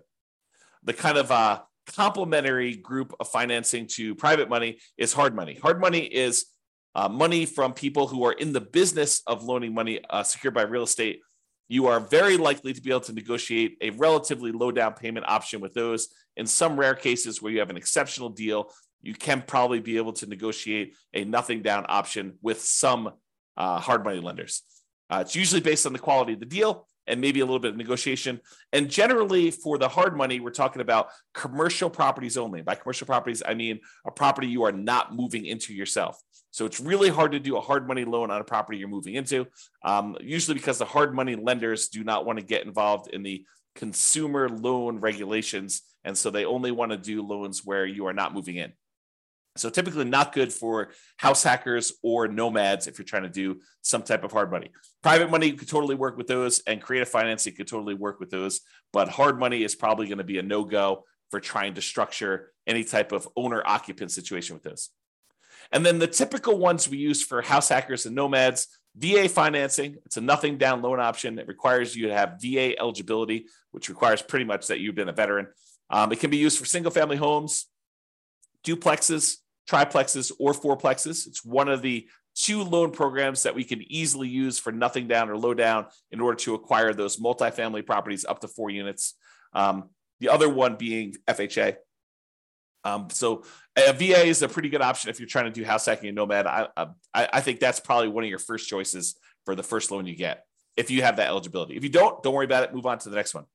The 0.83 0.93
kind 0.93 1.17
of 1.17 1.31
uh, 1.31 1.61
complementary 1.95 2.75
group 2.75 3.15
of 3.19 3.27
financing 3.27 3.87
to 3.95 4.13
private 4.13 4.49
money 4.49 4.77
is 4.99 5.13
hard 5.13 5.35
money. 5.35 5.55
Hard 5.55 5.81
money 5.81 6.01
is 6.01 6.45
uh, 6.93 7.09
money 7.09 7.47
from 7.47 7.73
people 7.73 8.07
who 8.07 8.23
are 8.25 8.33
in 8.33 8.53
the 8.53 8.61
business 8.61 9.23
of 9.25 9.43
loaning 9.43 9.73
money 9.73 10.01
uh, 10.09 10.21
secured 10.21 10.53
by 10.53 10.61
real 10.61 10.83
estate. 10.83 11.21
You 11.69 11.85
are 11.85 11.99
very 11.99 12.35
likely 12.35 12.73
to 12.73 12.81
be 12.81 12.89
able 12.89 13.01
to 13.01 13.13
negotiate 13.13 13.77
a 13.79 13.91
relatively 13.91 14.51
low 14.51 14.71
down 14.71 14.95
payment 14.95 15.27
option 15.29 15.61
with 15.61 15.75
those. 15.75 16.09
In 16.35 16.47
some 16.47 16.77
rare 16.77 16.95
cases 16.95 17.41
where 17.41 17.51
you 17.51 17.59
have 17.59 17.69
an 17.69 17.77
exceptional 17.77 18.29
deal, 18.29 18.71
you 19.01 19.13
can 19.13 19.43
probably 19.43 19.79
be 19.79 19.97
able 19.97 20.13
to 20.13 20.25
negotiate 20.25 20.95
a 21.13 21.23
nothing 21.23 21.61
down 21.61 21.85
option 21.87 22.39
with 22.41 22.59
some 22.59 23.11
uh, 23.55 23.79
hard 23.79 24.03
money 24.03 24.19
lenders. 24.19 24.63
Uh, 25.11 25.19
it's 25.21 25.35
usually 25.35 25.61
based 25.61 25.85
on 25.85 25.93
the 25.93 25.99
quality 25.99 26.33
of 26.33 26.39
the 26.39 26.45
deal 26.45 26.87
and 27.05 27.21
maybe 27.21 27.39
a 27.39 27.45
little 27.45 27.59
bit 27.59 27.71
of 27.71 27.77
negotiation. 27.77 28.39
And 28.73 28.89
generally, 28.89 29.51
for 29.51 29.77
the 29.77 29.89
hard 29.89 30.17
money, 30.17 30.39
we're 30.39 30.51
talking 30.51 30.81
about 30.81 31.09
commercial 31.33 31.89
properties 31.89 32.37
only. 32.37 32.61
By 32.61 32.75
commercial 32.75 33.07
properties, 33.07 33.43
I 33.45 33.53
mean 33.53 33.79
a 34.05 34.11
property 34.11 34.47
you 34.47 34.63
are 34.63 34.71
not 34.71 35.15
moving 35.15 35.45
into 35.45 35.73
yourself. 35.73 36.21
So 36.51 36.65
it's 36.65 36.79
really 36.79 37.09
hard 37.09 37.31
to 37.33 37.39
do 37.39 37.57
a 37.57 37.61
hard 37.61 37.87
money 37.87 38.05
loan 38.05 38.31
on 38.31 38.41
a 38.41 38.43
property 38.43 38.77
you're 38.77 38.87
moving 38.87 39.15
into, 39.15 39.47
um, 39.83 40.17
usually 40.21 40.55
because 40.55 40.79
the 40.79 40.85
hard 40.85 41.13
money 41.13 41.35
lenders 41.35 41.89
do 41.89 42.03
not 42.03 42.25
want 42.25 42.39
to 42.39 42.45
get 42.45 42.65
involved 42.65 43.09
in 43.13 43.23
the 43.23 43.45
consumer 43.75 44.49
loan 44.49 44.99
regulations. 44.99 45.83
And 46.03 46.17
so 46.17 46.29
they 46.29 46.45
only 46.45 46.71
want 46.71 46.91
to 46.91 46.97
do 46.97 47.21
loans 47.21 47.63
where 47.63 47.85
you 47.85 48.07
are 48.07 48.13
not 48.13 48.33
moving 48.33 48.55
in. 48.55 48.73
So 49.57 49.69
typically 49.69 50.05
not 50.05 50.33
good 50.33 50.53
for 50.53 50.91
house 51.17 51.43
hackers 51.43 51.93
or 52.01 52.27
nomads 52.27 52.87
if 52.87 52.97
you're 52.97 53.05
trying 53.05 53.23
to 53.23 53.29
do 53.29 53.59
some 53.81 54.03
type 54.03 54.23
of 54.23 54.31
hard 54.31 54.51
money. 54.51 54.71
Private 55.03 55.29
money 55.29 55.47
you 55.47 55.53
could 55.53 55.67
totally 55.67 55.95
work 55.95 56.17
with 56.17 56.27
those, 56.27 56.61
and 56.65 56.81
creative 56.81 57.09
financing 57.09 57.55
could 57.55 57.67
totally 57.67 57.93
work 57.93 58.19
with 58.19 58.29
those. 58.29 58.61
But 58.93 59.09
hard 59.09 59.39
money 59.39 59.63
is 59.63 59.75
probably 59.75 60.07
going 60.07 60.19
to 60.19 60.23
be 60.23 60.37
a 60.37 60.43
no 60.43 60.63
go 60.63 61.03
for 61.29 61.39
trying 61.39 61.73
to 61.75 61.81
structure 61.81 62.51
any 62.67 62.83
type 62.83 63.11
of 63.11 63.27
owner 63.35 63.61
occupant 63.65 64.11
situation 64.11 64.55
with 64.55 64.63
those. 64.63 64.89
And 65.71 65.85
then 65.85 65.99
the 65.99 66.07
typical 66.07 66.57
ones 66.57 66.89
we 66.89 66.97
use 66.97 67.23
for 67.23 67.41
house 67.41 67.69
hackers 67.69 68.05
and 68.05 68.15
nomads 68.15 68.67
VA 68.95 69.29
financing, 69.29 69.97
it's 70.05 70.17
a 70.17 70.21
nothing 70.21 70.57
down 70.57 70.81
loan 70.81 70.99
option. 70.99 71.37
It 71.37 71.47
requires 71.47 71.95
you 71.95 72.07
to 72.07 72.13
have 72.13 72.39
VA 72.41 72.77
eligibility, 72.79 73.45
which 73.71 73.89
requires 73.89 74.21
pretty 74.21 74.45
much 74.45 74.67
that 74.67 74.79
you've 74.79 74.95
been 74.95 75.09
a 75.09 75.13
veteran. 75.13 75.47
Um, 75.89 76.11
it 76.11 76.19
can 76.19 76.29
be 76.29 76.37
used 76.37 76.57
for 76.57 76.65
single 76.65 76.91
family 76.91 77.17
homes, 77.17 77.67
duplexes, 78.65 79.37
triplexes, 79.69 80.31
or 80.39 80.53
fourplexes. 80.53 81.27
It's 81.27 81.45
one 81.45 81.69
of 81.69 81.81
the 81.81 82.07
two 82.35 82.63
loan 82.63 82.91
programs 82.91 83.43
that 83.43 83.55
we 83.55 83.63
can 83.63 83.83
easily 83.91 84.27
use 84.27 84.57
for 84.59 84.71
nothing 84.71 85.07
down 85.07 85.29
or 85.29 85.37
low 85.37 85.53
down 85.53 85.85
in 86.11 86.19
order 86.19 86.37
to 86.37 86.55
acquire 86.55 86.93
those 86.93 87.17
multifamily 87.17 87.85
properties 87.85 88.25
up 88.25 88.39
to 88.39 88.47
four 88.47 88.69
units. 88.69 89.15
Um, 89.53 89.89
the 90.19 90.29
other 90.29 90.49
one 90.49 90.75
being 90.75 91.15
FHA. 91.27 91.75
Um, 92.83 93.09
so 93.09 93.43
a 93.75 93.93
VA 93.93 94.25
is 94.25 94.41
a 94.41 94.47
pretty 94.47 94.69
good 94.69 94.81
option 94.81 95.09
if 95.09 95.19
you're 95.19 95.27
trying 95.27 95.45
to 95.45 95.51
do 95.51 95.65
house 95.65 95.85
hacking 95.85 96.09
and 96.09 96.15
nomad. 96.15 96.47
I, 96.47 96.67
I, 96.75 96.87
I 97.13 97.41
think 97.41 97.59
that's 97.59 97.79
probably 97.79 98.07
one 98.07 98.23
of 98.23 98.29
your 98.29 98.39
first 98.39 98.69
choices 98.69 99.15
for 99.45 99.55
the 99.55 99.63
first 99.63 99.91
loan 99.91 100.05
you 100.05 100.15
get 100.15 100.45
if 100.77 100.89
you 100.89 101.01
have 101.01 101.17
that 101.17 101.27
eligibility. 101.27 101.75
If 101.75 101.83
you 101.83 101.89
don't, 101.89 102.23
don't 102.23 102.33
worry 102.33 102.45
about 102.45 102.63
it. 102.63 102.73
Move 102.73 102.85
on 102.85 102.99
to 102.99 103.09
the 103.09 103.15
next 103.15 103.33
one. 103.33 103.45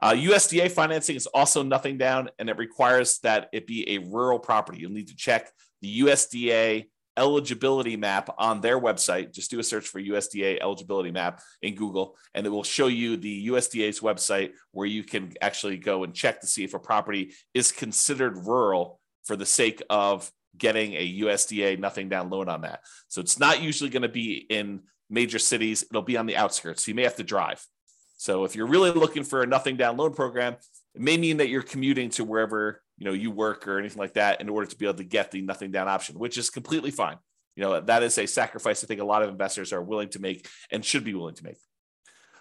Uh, 0.00 0.12
USDA 0.12 0.70
financing 0.70 1.16
is 1.16 1.26
also 1.26 1.64
nothing 1.64 1.98
down, 1.98 2.30
and 2.38 2.48
it 2.48 2.56
requires 2.56 3.18
that 3.24 3.48
it 3.52 3.66
be 3.66 3.96
a 3.96 3.98
rural 3.98 4.38
property. 4.38 4.78
You'll 4.78 4.92
need 4.92 5.08
to 5.08 5.16
check 5.16 5.50
the 5.82 6.00
USDA 6.00 6.86
eligibility 7.18 7.96
map 7.96 8.30
on 8.38 8.60
their 8.60 8.80
website. 8.80 9.34
Just 9.34 9.50
do 9.50 9.58
a 9.58 9.62
search 9.62 9.88
for 9.88 10.00
USDA 10.00 10.60
eligibility 10.62 11.10
map 11.10 11.40
in 11.60 11.74
Google, 11.74 12.16
and 12.34 12.46
it 12.46 12.50
will 12.50 12.64
show 12.64 12.86
you 12.86 13.16
the 13.16 13.48
USDA's 13.48 14.00
website 14.00 14.52
where 14.72 14.86
you 14.86 15.02
can 15.02 15.34
actually 15.42 15.76
go 15.76 16.04
and 16.04 16.14
check 16.14 16.40
to 16.40 16.46
see 16.46 16.64
if 16.64 16.74
a 16.74 16.78
property 16.78 17.34
is 17.52 17.72
considered 17.72 18.46
rural 18.46 19.00
for 19.24 19.36
the 19.36 19.46
sake 19.46 19.82
of 19.90 20.30
getting 20.56 20.94
a 20.94 21.20
USDA 21.20 21.78
nothing 21.78 22.08
down 22.08 22.30
loan 22.30 22.48
on 22.48 22.62
that. 22.62 22.80
So 23.08 23.20
it's 23.20 23.38
not 23.38 23.62
usually 23.62 23.90
going 23.90 24.02
to 24.02 24.08
be 24.08 24.46
in 24.48 24.80
major 25.10 25.38
cities, 25.38 25.84
it'll 25.90 26.02
be 26.02 26.16
on 26.16 26.26
the 26.26 26.36
outskirts. 26.36 26.84
So 26.84 26.90
you 26.90 26.94
may 26.94 27.04
have 27.04 27.16
to 27.16 27.24
drive. 27.24 27.64
So 28.16 28.44
if 28.44 28.56
you're 28.56 28.66
really 28.66 28.90
looking 28.90 29.24
for 29.24 29.42
a 29.42 29.46
nothing 29.46 29.76
down 29.76 29.96
loan 29.96 30.12
program, 30.12 30.56
it 30.94 31.00
may 31.00 31.16
mean 31.16 31.36
that 31.38 31.48
you're 31.48 31.62
commuting 31.62 32.10
to 32.10 32.24
wherever 32.24 32.82
you 32.98 33.06
know 33.06 33.12
you 33.12 33.30
work 33.30 33.66
or 33.66 33.78
anything 33.78 33.98
like 33.98 34.14
that 34.14 34.40
in 34.40 34.48
order 34.48 34.66
to 34.66 34.76
be 34.76 34.86
able 34.86 34.98
to 34.98 35.04
get 35.04 35.30
the 35.30 35.40
nothing 35.40 35.70
down 35.70 35.88
option, 35.88 36.18
which 36.18 36.36
is 36.36 36.50
completely 36.50 36.90
fine. 36.90 37.16
You 37.56 37.64
know 37.64 37.80
that 37.80 38.02
is 38.02 38.18
a 38.18 38.26
sacrifice 38.26 38.84
I 38.84 38.86
think 38.86 39.00
a 39.00 39.04
lot 39.04 39.22
of 39.22 39.30
investors 39.30 39.72
are 39.72 39.82
willing 39.82 40.08
to 40.10 40.20
make 40.20 40.46
and 40.70 40.84
should 40.84 41.04
be 41.04 41.14
willing 41.14 41.34
to 41.36 41.44
make. 41.44 41.56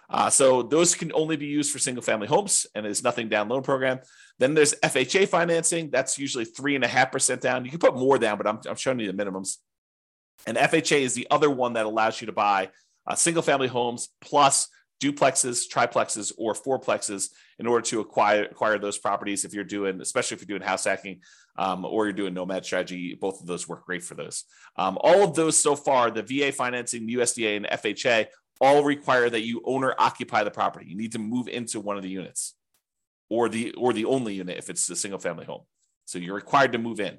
Uh, 0.09 0.29
so 0.29 0.63
those 0.63 0.95
can 0.95 1.11
only 1.13 1.35
be 1.35 1.47
used 1.47 1.71
for 1.71 1.79
single 1.79 2.01
family 2.01 2.27
homes 2.27 2.65
and 2.73 2.85
is 2.85 3.03
nothing 3.03 3.27
down 3.27 3.49
loan 3.49 3.61
program. 3.61 3.99
Then 4.39 4.53
there's 4.53 4.73
FHA 4.75 5.27
financing. 5.27 5.89
That's 5.89 6.17
usually 6.17 6.45
three 6.45 6.75
and 6.75 6.83
a 6.83 6.87
half 6.87 7.11
percent 7.11 7.41
down. 7.41 7.65
You 7.65 7.71
can 7.71 7.79
put 7.79 7.95
more 7.95 8.17
down, 8.17 8.37
but 8.37 8.47
I'm, 8.47 8.59
I'm 8.69 8.77
showing 8.77 8.99
you 8.99 9.11
the 9.11 9.23
minimums. 9.23 9.57
And 10.45 10.55
FHA 10.55 11.01
is 11.01 11.13
the 11.13 11.27
other 11.29 11.49
one 11.49 11.73
that 11.73 11.85
allows 11.85 12.21
you 12.21 12.27
to 12.27 12.31
buy 12.33 12.69
uh, 13.05 13.15
single 13.15 13.43
family 13.43 13.67
homes 13.67 14.09
plus 14.21 14.69
duplexes, 14.99 15.63
triplexes, 15.71 16.31
or 16.37 16.53
fourplexes 16.53 17.29
in 17.59 17.67
order 17.67 17.81
to 17.87 17.99
acquire 17.99 18.43
acquire 18.43 18.79
those 18.79 18.97
properties. 18.97 19.45
If 19.45 19.53
you're 19.53 19.63
doing, 19.63 20.01
especially 20.01 20.35
if 20.35 20.41
you're 20.41 20.57
doing 20.57 20.67
house 20.67 20.85
hacking 20.85 21.21
um, 21.57 21.85
or 21.85 22.05
you're 22.05 22.13
doing 22.13 22.33
nomad 22.33 22.65
strategy, 22.65 23.15
both 23.19 23.39
of 23.39 23.47
those 23.47 23.67
work 23.67 23.85
great 23.85 24.03
for 24.03 24.15
those. 24.15 24.43
Um, 24.77 24.97
all 25.01 25.23
of 25.23 25.35
those 25.35 25.61
so 25.61 25.75
far, 25.75 26.11
the 26.11 26.23
VA 26.23 26.51
financing, 26.51 27.07
USDA, 27.07 27.57
and 27.57 27.65
FHA, 27.67 28.27
all 28.59 28.83
require 28.83 29.29
that 29.29 29.41
you 29.41 29.61
owner 29.65 29.93
occupy 29.97 30.43
the 30.43 30.51
property. 30.51 30.87
You 30.89 30.97
need 30.97 31.11
to 31.11 31.19
move 31.19 31.47
into 31.47 31.79
one 31.79 31.97
of 31.97 32.03
the 32.03 32.09
units, 32.09 32.55
or 33.29 33.49
the 33.49 33.73
or 33.73 33.93
the 33.93 34.05
only 34.05 34.35
unit 34.35 34.57
if 34.57 34.69
it's 34.69 34.89
a 34.89 34.95
single 34.95 35.19
family 35.19 35.45
home. 35.45 35.61
So 36.05 36.19
you're 36.19 36.35
required 36.35 36.71
to 36.71 36.77
move 36.77 36.99
in. 36.99 37.17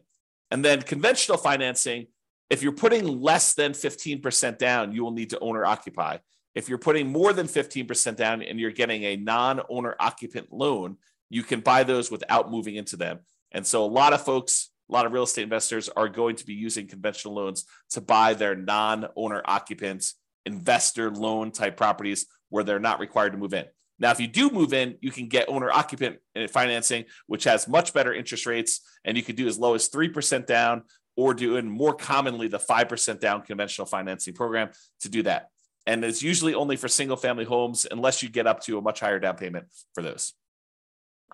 And 0.50 0.64
then 0.64 0.82
conventional 0.82 1.36
financing, 1.36 2.06
if 2.50 2.62
you're 2.62 2.72
putting 2.72 3.06
less 3.20 3.54
than 3.54 3.72
15% 3.72 4.56
down, 4.56 4.92
you 4.92 5.04
will 5.04 5.10
need 5.10 5.30
to 5.30 5.38
owner 5.40 5.64
occupy. 5.64 6.18
If 6.58 6.68
you're 6.68 6.76
putting 6.76 7.06
more 7.12 7.32
than 7.32 7.46
15% 7.46 8.16
down 8.16 8.42
and 8.42 8.58
you're 8.58 8.72
getting 8.72 9.04
a 9.04 9.14
non 9.14 9.60
owner 9.68 9.94
occupant 10.00 10.52
loan, 10.52 10.96
you 11.30 11.44
can 11.44 11.60
buy 11.60 11.84
those 11.84 12.10
without 12.10 12.50
moving 12.50 12.74
into 12.74 12.96
them. 12.96 13.20
And 13.52 13.64
so 13.64 13.84
a 13.84 13.86
lot 13.86 14.12
of 14.12 14.24
folks, 14.24 14.70
a 14.90 14.92
lot 14.92 15.06
of 15.06 15.12
real 15.12 15.22
estate 15.22 15.44
investors 15.44 15.88
are 15.88 16.08
going 16.08 16.34
to 16.34 16.44
be 16.44 16.54
using 16.54 16.88
conventional 16.88 17.34
loans 17.34 17.64
to 17.90 18.00
buy 18.00 18.34
their 18.34 18.56
non 18.56 19.06
owner 19.14 19.40
occupant 19.44 20.04
investor 20.46 21.12
loan 21.12 21.52
type 21.52 21.76
properties 21.76 22.26
where 22.48 22.64
they're 22.64 22.80
not 22.80 22.98
required 22.98 23.30
to 23.34 23.38
move 23.38 23.54
in. 23.54 23.66
Now, 24.00 24.10
if 24.10 24.18
you 24.18 24.26
do 24.26 24.50
move 24.50 24.72
in, 24.72 24.96
you 25.00 25.12
can 25.12 25.28
get 25.28 25.48
owner 25.48 25.70
occupant 25.70 26.16
financing, 26.50 27.04
which 27.28 27.44
has 27.44 27.68
much 27.68 27.94
better 27.94 28.12
interest 28.12 28.46
rates, 28.46 28.80
and 29.04 29.16
you 29.16 29.22
can 29.22 29.36
do 29.36 29.46
as 29.46 29.60
low 29.60 29.76
as 29.76 29.88
3% 29.90 30.44
down 30.44 30.82
or 31.16 31.34
do, 31.34 31.50
doing 31.50 31.70
more 31.70 31.94
commonly 31.94 32.48
the 32.48 32.58
5% 32.58 33.20
down 33.20 33.42
conventional 33.42 33.86
financing 33.86 34.34
program 34.34 34.70
to 35.02 35.08
do 35.08 35.22
that 35.22 35.50
and 35.88 36.04
it's 36.04 36.22
usually 36.22 36.54
only 36.54 36.76
for 36.76 36.86
single 36.86 37.16
family 37.16 37.46
homes 37.46 37.86
unless 37.90 38.22
you 38.22 38.28
get 38.28 38.46
up 38.46 38.60
to 38.60 38.76
a 38.76 38.82
much 38.82 39.00
higher 39.00 39.18
down 39.18 39.36
payment 39.36 39.66
for 39.94 40.02
those. 40.02 40.34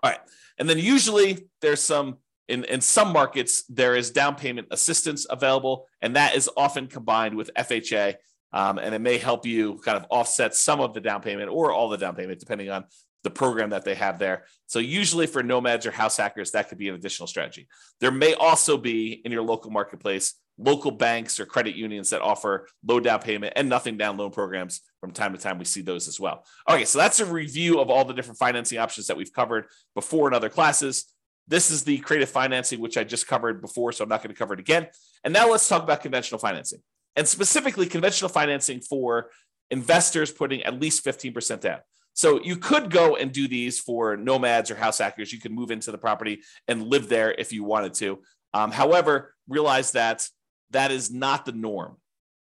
All 0.02 0.10
right. 0.10 0.20
And 0.58 0.70
then 0.70 0.78
usually 0.78 1.48
there's 1.60 1.82
some 1.82 2.18
in, 2.46 2.62
in 2.64 2.80
some 2.80 3.12
markets, 3.12 3.64
there 3.68 3.96
is 3.96 4.10
down 4.10 4.36
payment 4.36 4.68
assistance 4.70 5.26
available, 5.28 5.86
and 6.02 6.14
that 6.14 6.36
is 6.36 6.48
often 6.56 6.86
combined 6.86 7.34
with 7.34 7.50
FHA. 7.54 8.16
Um, 8.52 8.78
and 8.78 8.94
it 8.94 9.00
may 9.00 9.18
help 9.18 9.44
you 9.44 9.80
kind 9.84 9.96
of 9.96 10.06
offset 10.10 10.54
some 10.54 10.80
of 10.80 10.94
the 10.94 11.00
down 11.00 11.22
payment 11.22 11.50
or 11.50 11.72
all 11.72 11.88
the 11.88 11.96
down 11.96 12.14
payment, 12.14 12.38
depending 12.38 12.70
on 12.70 12.84
the 13.24 13.30
program 13.30 13.70
that 13.70 13.84
they 13.84 13.94
have 13.94 14.18
there. 14.18 14.44
So, 14.66 14.78
usually 14.78 15.26
for 15.26 15.42
nomads 15.42 15.86
or 15.86 15.90
house 15.90 16.18
hackers, 16.18 16.52
that 16.52 16.68
could 16.68 16.78
be 16.78 16.88
an 16.88 16.94
additional 16.94 17.26
strategy. 17.26 17.66
There 18.00 18.12
may 18.12 18.34
also 18.34 18.76
be 18.76 19.22
in 19.24 19.32
your 19.32 19.42
local 19.42 19.72
marketplace 19.72 20.34
local 20.58 20.90
banks 20.90 21.40
or 21.40 21.46
credit 21.46 21.74
unions 21.74 22.10
that 22.10 22.22
offer 22.22 22.68
low 22.86 23.00
down 23.00 23.20
payment 23.20 23.52
and 23.56 23.68
nothing 23.68 23.96
down 23.96 24.16
loan 24.16 24.30
programs 24.30 24.82
from 25.00 25.10
time 25.10 25.32
to 25.32 25.38
time 25.38 25.58
we 25.58 25.64
see 25.64 25.82
those 25.82 26.06
as 26.06 26.20
well 26.20 26.44
okay 26.68 26.84
so 26.84 26.98
that's 26.98 27.20
a 27.20 27.26
review 27.26 27.80
of 27.80 27.90
all 27.90 28.04
the 28.04 28.14
different 28.14 28.38
financing 28.38 28.78
options 28.78 29.06
that 29.06 29.16
we've 29.16 29.32
covered 29.32 29.66
before 29.94 30.28
in 30.28 30.34
other 30.34 30.48
classes 30.48 31.12
this 31.48 31.70
is 31.70 31.82
the 31.82 31.98
creative 31.98 32.28
financing 32.28 32.80
which 32.80 32.96
i 32.96 33.02
just 33.02 33.26
covered 33.26 33.60
before 33.60 33.90
so 33.90 34.04
i'm 34.04 34.08
not 34.08 34.22
going 34.22 34.32
to 34.32 34.38
cover 34.38 34.54
it 34.54 34.60
again 34.60 34.86
and 35.24 35.34
now 35.34 35.50
let's 35.50 35.68
talk 35.68 35.82
about 35.82 36.00
conventional 36.00 36.38
financing 36.38 36.80
and 37.16 37.26
specifically 37.26 37.86
conventional 37.86 38.28
financing 38.28 38.80
for 38.80 39.30
investors 39.70 40.30
putting 40.30 40.62
at 40.62 40.78
least 40.78 41.04
15% 41.04 41.60
down 41.60 41.80
so 42.14 42.40
you 42.42 42.56
could 42.56 42.90
go 42.90 43.16
and 43.16 43.32
do 43.32 43.48
these 43.48 43.80
for 43.80 44.16
nomads 44.16 44.70
or 44.70 44.76
house 44.76 44.98
hackers. 44.98 45.32
You 45.32 45.40
could 45.40 45.52
move 45.52 45.70
into 45.70 45.90
the 45.90 45.98
property 45.98 46.42
and 46.68 46.86
live 46.86 47.08
there 47.08 47.32
if 47.32 47.52
you 47.52 47.64
wanted 47.64 47.94
to. 47.94 48.20
Um, 48.54 48.70
however, 48.70 49.34
realize 49.48 49.92
that 49.92 50.26
that 50.70 50.90
is 50.90 51.10
not 51.10 51.44
the 51.44 51.52
norm. 51.52 51.96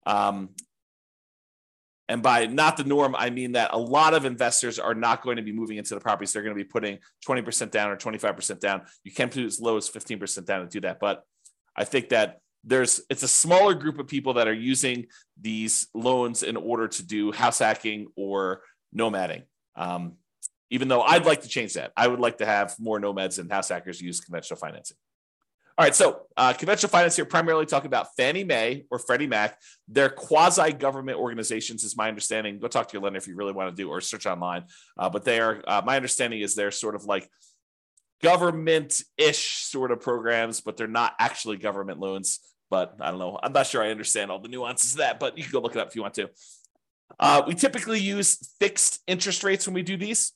Um, 0.05 0.49
And 2.09 2.23
by 2.23 2.47
not 2.47 2.75
the 2.75 2.83
norm, 2.83 3.15
I 3.15 3.29
mean 3.29 3.51
that 3.51 3.69
a 3.71 3.77
lot 3.77 4.15
of 4.15 4.25
investors 4.25 4.79
are 4.79 4.95
not 4.95 5.21
going 5.21 5.37
to 5.37 5.43
be 5.43 5.51
moving 5.51 5.77
into 5.77 5.93
the 5.93 6.01
properties. 6.01 6.33
They're 6.33 6.41
going 6.41 6.57
to 6.57 6.63
be 6.63 6.67
putting 6.67 6.97
20% 7.27 7.69
down 7.69 7.91
or 7.91 7.97
25% 7.97 8.59
down. 8.59 8.81
You 9.03 9.11
can 9.11 9.29
put 9.29 9.43
as 9.43 9.59
low 9.61 9.77
as 9.77 9.87
15% 9.87 10.43
down 10.45 10.61
and 10.61 10.69
do 10.71 10.81
that. 10.81 10.99
But 10.99 11.23
I 11.75 11.83
think 11.85 12.09
that 12.09 12.39
there's 12.63 13.01
it's 13.11 13.23
a 13.23 13.27
smaller 13.27 13.75
group 13.75 13.99
of 13.99 14.07
people 14.07 14.33
that 14.33 14.47
are 14.47 14.53
using 14.53 15.05
these 15.39 15.87
loans 15.93 16.41
in 16.41 16.57
order 16.57 16.87
to 16.87 17.05
do 17.05 17.31
house 17.31 17.59
hacking 17.59 18.07
or 18.15 18.63
nomading. 18.91 19.43
Um, 19.75 20.13
even 20.71 20.87
though 20.87 21.01
I'd 21.01 21.25
like 21.25 21.41
to 21.43 21.47
change 21.47 21.73
that, 21.75 21.91
I 21.95 22.07
would 22.07 22.19
like 22.19 22.39
to 22.39 22.45
have 22.45 22.75
more 22.79 22.99
nomads 22.99 23.37
and 23.39 23.51
house 23.51 23.69
hackers 23.69 24.01
use 24.01 24.19
conventional 24.19 24.59
financing. 24.59 24.97
All 25.79 25.85
right, 25.85 25.95
so 25.95 26.23
uh, 26.35 26.51
conventional 26.51 26.89
finance 26.89 27.15
here 27.15 27.23
primarily 27.23 27.65
talking 27.65 27.87
about 27.87 28.13
Fannie 28.17 28.43
Mae 28.43 28.83
or 28.91 28.99
Freddie 28.99 29.27
Mac. 29.27 29.57
They're 29.87 30.09
quasi 30.09 30.73
government 30.73 31.17
organizations, 31.17 31.85
is 31.85 31.95
my 31.95 32.09
understanding. 32.09 32.59
Go 32.59 32.67
talk 32.67 32.89
to 32.89 32.93
your 32.93 33.01
lender 33.01 33.15
if 33.15 33.29
you 33.29 33.35
really 33.37 33.53
want 33.53 33.69
to 33.69 33.81
do, 33.81 33.87
or 33.87 34.01
search 34.01 34.25
online. 34.25 34.65
Uh, 34.97 35.09
but 35.09 35.23
they 35.23 35.39
are, 35.39 35.63
uh, 35.65 35.81
my 35.85 35.95
understanding 35.95 36.41
is 36.41 36.53
they're 36.53 36.69
sort 36.69 36.95
of 36.95 37.05
like 37.05 37.29
government 38.21 39.01
ish 39.17 39.63
sort 39.67 39.93
of 39.93 40.01
programs, 40.01 40.59
but 40.59 40.75
they're 40.75 40.85
not 40.85 41.13
actually 41.17 41.55
government 41.55 41.97
loans. 41.97 42.41
But 42.69 42.97
I 42.99 43.09
don't 43.11 43.19
know. 43.19 43.39
I'm 43.41 43.53
not 43.53 43.65
sure 43.65 43.81
I 43.81 43.89
understand 43.89 44.31
all 44.31 44.39
the 44.39 44.49
nuances 44.49 44.91
of 44.91 44.97
that, 44.97 45.17
but 45.17 45.37
you 45.37 45.45
can 45.45 45.53
go 45.53 45.61
look 45.61 45.77
it 45.77 45.79
up 45.79 45.87
if 45.87 45.95
you 45.95 46.01
want 46.01 46.15
to. 46.15 46.29
Uh, 47.17 47.43
we 47.47 47.55
typically 47.55 48.01
use 48.01 48.53
fixed 48.59 49.01
interest 49.07 49.45
rates 49.45 49.65
when 49.65 49.75
we 49.75 49.83
do 49.83 49.95
these. 49.95 50.33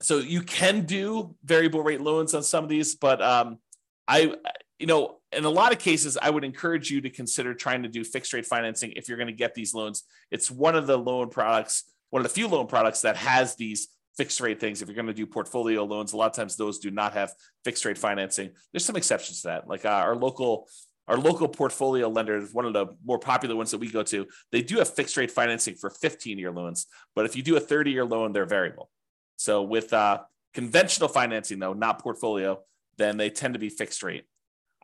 So 0.00 0.18
you 0.18 0.42
can 0.42 0.82
do 0.82 1.34
variable 1.44 1.82
rate 1.82 2.00
loans 2.00 2.34
on 2.34 2.44
some 2.44 2.62
of 2.62 2.70
these, 2.70 2.94
but 2.94 3.20
um, 3.20 3.58
I, 4.06 4.34
you 4.78 4.86
know, 4.86 5.18
in 5.32 5.44
a 5.44 5.50
lot 5.50 5.72
of 5.72 5.78
cases, 5.78 6.18
I 6.20 6.30
would 6.30 6.44
encourage 6.44 6.90
you 6.90 7.00
to 7.02 7.10
consider 7.10 7.54
trying 7.54 7.82
to 7.82 7.88
do 7.88 8.04
fixed 8.04 8.32
rate 8.32 8.46
financing 8.46 8.92
if 8.96 9.08
you're 9.08 9.18
going 9.18 9.28
to 9.28 9.32
get 9.32 9.54
these 9.54 9.74
loans. 9.74 10.04
It's 10.30 10.50
one 10.50 10.76
of 10.76 10.86
the 10.86 10.96
loan 10.96 11.30
products, 11.30 11.84
one 12.10 12.20
of 12.20 12.24
the 12.24 12.34
few 12.34 12.48
loan 12.48 12.66
products 12.66 13.02
that 13.02 13.16
has 13.16 13.56
these 13.56 13.88
fixed 14.16 14.40
rate 14.40 14.60
things. 14.60 14.82
If 14.82 14.88
you're 14.88 14.94
going 14.94 15.06
to 15.06 15.14
do 15.14 15.26
portfolio 15.26 15.84
loans, 15.84 16.12
a 16.12 16.16
lot 16.16 16.26
of 16.26 16.36
times 16.36 16.56
those 16.56 16.78
do 16.78 16.90
not 16.90 17.14
have 17.14 17.32
fixed 17.64 17.84
rate 17.84 17.98
financing. 17.98 18.50
There's 18.72 18.84
some 18.84 18.96
exceptions 18.96 19.42
to 19.42 19.48
that, 19.48 19.68
like 19.68 19.84
uh, 19.84 19.88
our 19.88 20.16
local 20.16 20.68
our 21.06 21.18
local 21.18 21.48
portfolio 21.48 22.08
lender 22.08 22.38
is 22.38 22.54
one 22.54 22.64
of 22.64 22.72
the 22.72 22.86
more 23.04 23.18
popular 23.18 23.54
ones 23.54 23.70
that 23.72 23.78
we 23.78 23.90
go 23.90 24.02
to. 24.04 24.26
They 24.52 24.62
do 24.62 24.78
have 24.78 24.88
fixed 24.88 25.18
rate 25.18 25.30
financing 25.30 25.74
for 25.74 25.90
15 25.90 26.38
year 26.38 26.50
loans, 26.50 26.86
but 27.14 27.26
if 27.26 27.36
you 27.36 27.42
do 27.42 27.56
a 27.56 27.60
30 27.60 27.90
year 27.90 28.06
loan, 28.06 28.32
they're 28.32 28.46
variable. 28.46 28.88
So 29.36 29.62
with 29.62 29.92
uh, 29.92 30.20
conventional 30.54 31.08
financing, 31.08 31.58
though, 31.58 31.74
not 31.74 31.98
portfolio, 31.98 32.60
then 32.98 33.16
they 33.16 33.30
tend 33.30 33.54
to 33.54 33.60
be 33.60 33.68
fixed 33.68 34.02
rate. 34.02 34.24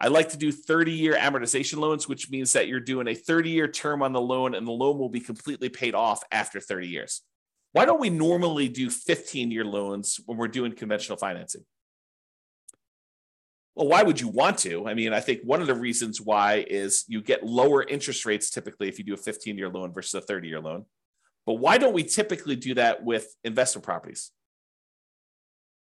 I 0.00 0.08
like 0.08 0.30
to 0.30 0.38
do 0.38 0.50
30 0.50 0.92
year 0.92 1.14
amortization 1.14 1.78
loans, 1.78 2.08
which 2.08 2.30
means 2.30 2.52
that 2.54 2.68
you're 2.68 2.80
doing 2.80 3.06
a 3.06 3.14
30 3.14 3.50
year 3.50 3.68
term 3.68 4.02
on 4.02 4.12
the 4.12 4.20
loan 4.20 4.54
and 4.54 4.66
the 4.66 4.72
loan 4.72 4.98
will 4.98 5.10
be 5.10 5.20
completely 5.20 5.68
paid 5.68 5.94
off 5.94 6.22
after 6.32 6.58
30 6.58 6.88
years. 6.88 7.22
Why 7.72 7.84
don't 7.84 8.00
we 8.00 8.10
normally 8.10 8.68
do 8.68 8.88
15 8.88 9.50
year 9.50 9.64
loans 9.64 10.18
when 10.24 10.38
we're 10.38 10.48
doing 10.48 10.72
conventional 10.72 11.18
financing? 11.18 11.64
Well, 13.76 13.88
why 13.88 14.02
would 14.02 14.20
you 14.20 14.28
want 14.28 14.58
to? 14.58 14.88
I 14.88 14.94
mean, 14.94 15.12
I 15.12 15.20
think 15.20 15.42
one 15.42 15.60
of 15.60 15.66
the 15.66 15.74
reasons 15.74 16.20
why 16.20 16.64
is 16.68 17.04
you 17.06 17.22
get 17.22 17.44
lower 17.44 17.82
interest 17.82 18.26
rates 18.26 18.50
typically 18.50 18.88
if 18.88 18.98
you 18.98 19.04
do 19.04 19.14
a 19.14 19.18
15 19.18 19.58
year 19.58 19.68
loan 19.68 19.92
versus 19.92 20.14
a 20.14 20.20
30 20.20 20.48
year 20.48 20.60
loan. 20.60 20.86
But 21.46 21.54
why 21.54 21.78
don't 21.78 21.94
we 21.94 22.04
typically 22.04 22.56
do 22.56 22.74
that 22.74 23.04
with 23.04 23.26
investment 23.44 23.84
properties? 23.84 24.30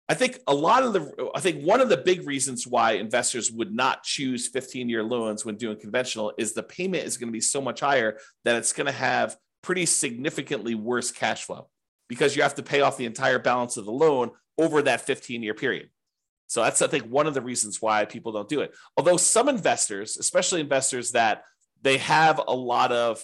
I 0.09 0.13
think 0.13 0.39
a 0.47 0.53
lot 0.53 0.83
of 0.83 0.93
the, 0.93 1.31
I 1.35 1.41
think 1.41 1.65
one 1.65 1.81
of 1.81 1.89
the 1.89 1.97
big 1.97 2.25
reasons 2.25 2.65
why 2.65 2.93
investors 2.93 3.51
would 3.51 3.73
not 3.73 4.03
choose 4.03 4.47
15 4.47 4.87
year 4.87 5.03
loans 5.03 5.43
when 5.43 5.57
doing 5.57 5.77
conventional 5.79 6.33
is 6.37 6.53
the 6.53 6.63
payment 6.63 7.05
is 7.05 7.17
going 7.17 7.27
to 7.27 7.33
be 7.33 7.41
so 7.41 7.59
much 7.59 7.81
higher 7.81 8.17
that 8.45 8.55
it's 8.55 8.71
going 8.71 8.87
to 8.87 8.93
have 8.93 9.35
pretty 9.61 9.85
significantly 9.85 10.75
worse 10.75 11.11
cash 11.11 11.43
flow 11.43 11.67
because 12.07 12.35
you 12.35 12.41
have 12.41 12.55
to 12.55 12.63
pay 12.63 12.81
off 12.81 12.95
the 12.95 13.05
entire 13.05 13.39
balance 13.39 13.75
of 13.75 13.85
the 13.85 13.91
loan 13.91 14.31
over 14.57 14.81
that 14.81 15.01
15 15.01 15.43
year 15.43 15.53
period. 15.53 15.89
So 16.47 16.63
that's, 16.63 16.81
I 16.81 16.87
think, 16.87 17.05
one 17.05 17.27
of 17.27 17.33
the 17.33 17.41
reasons 17.41 17.81
why 17.81 18.05
people 18.05 18.31
don't 18.31 18.47
do 18.47 18.61
it. 18.61 18.73
Although 18.95 19.17
some 19.17 19.49
investors, 19.49 20.15
especially 20.17 20.61
investors 20.61 21.11
that 21.11 21.43
they 21.81 21.97
have 21.97 22.39
a 22.47 22.55
lot 22.55 22.93
of 22.93 23.23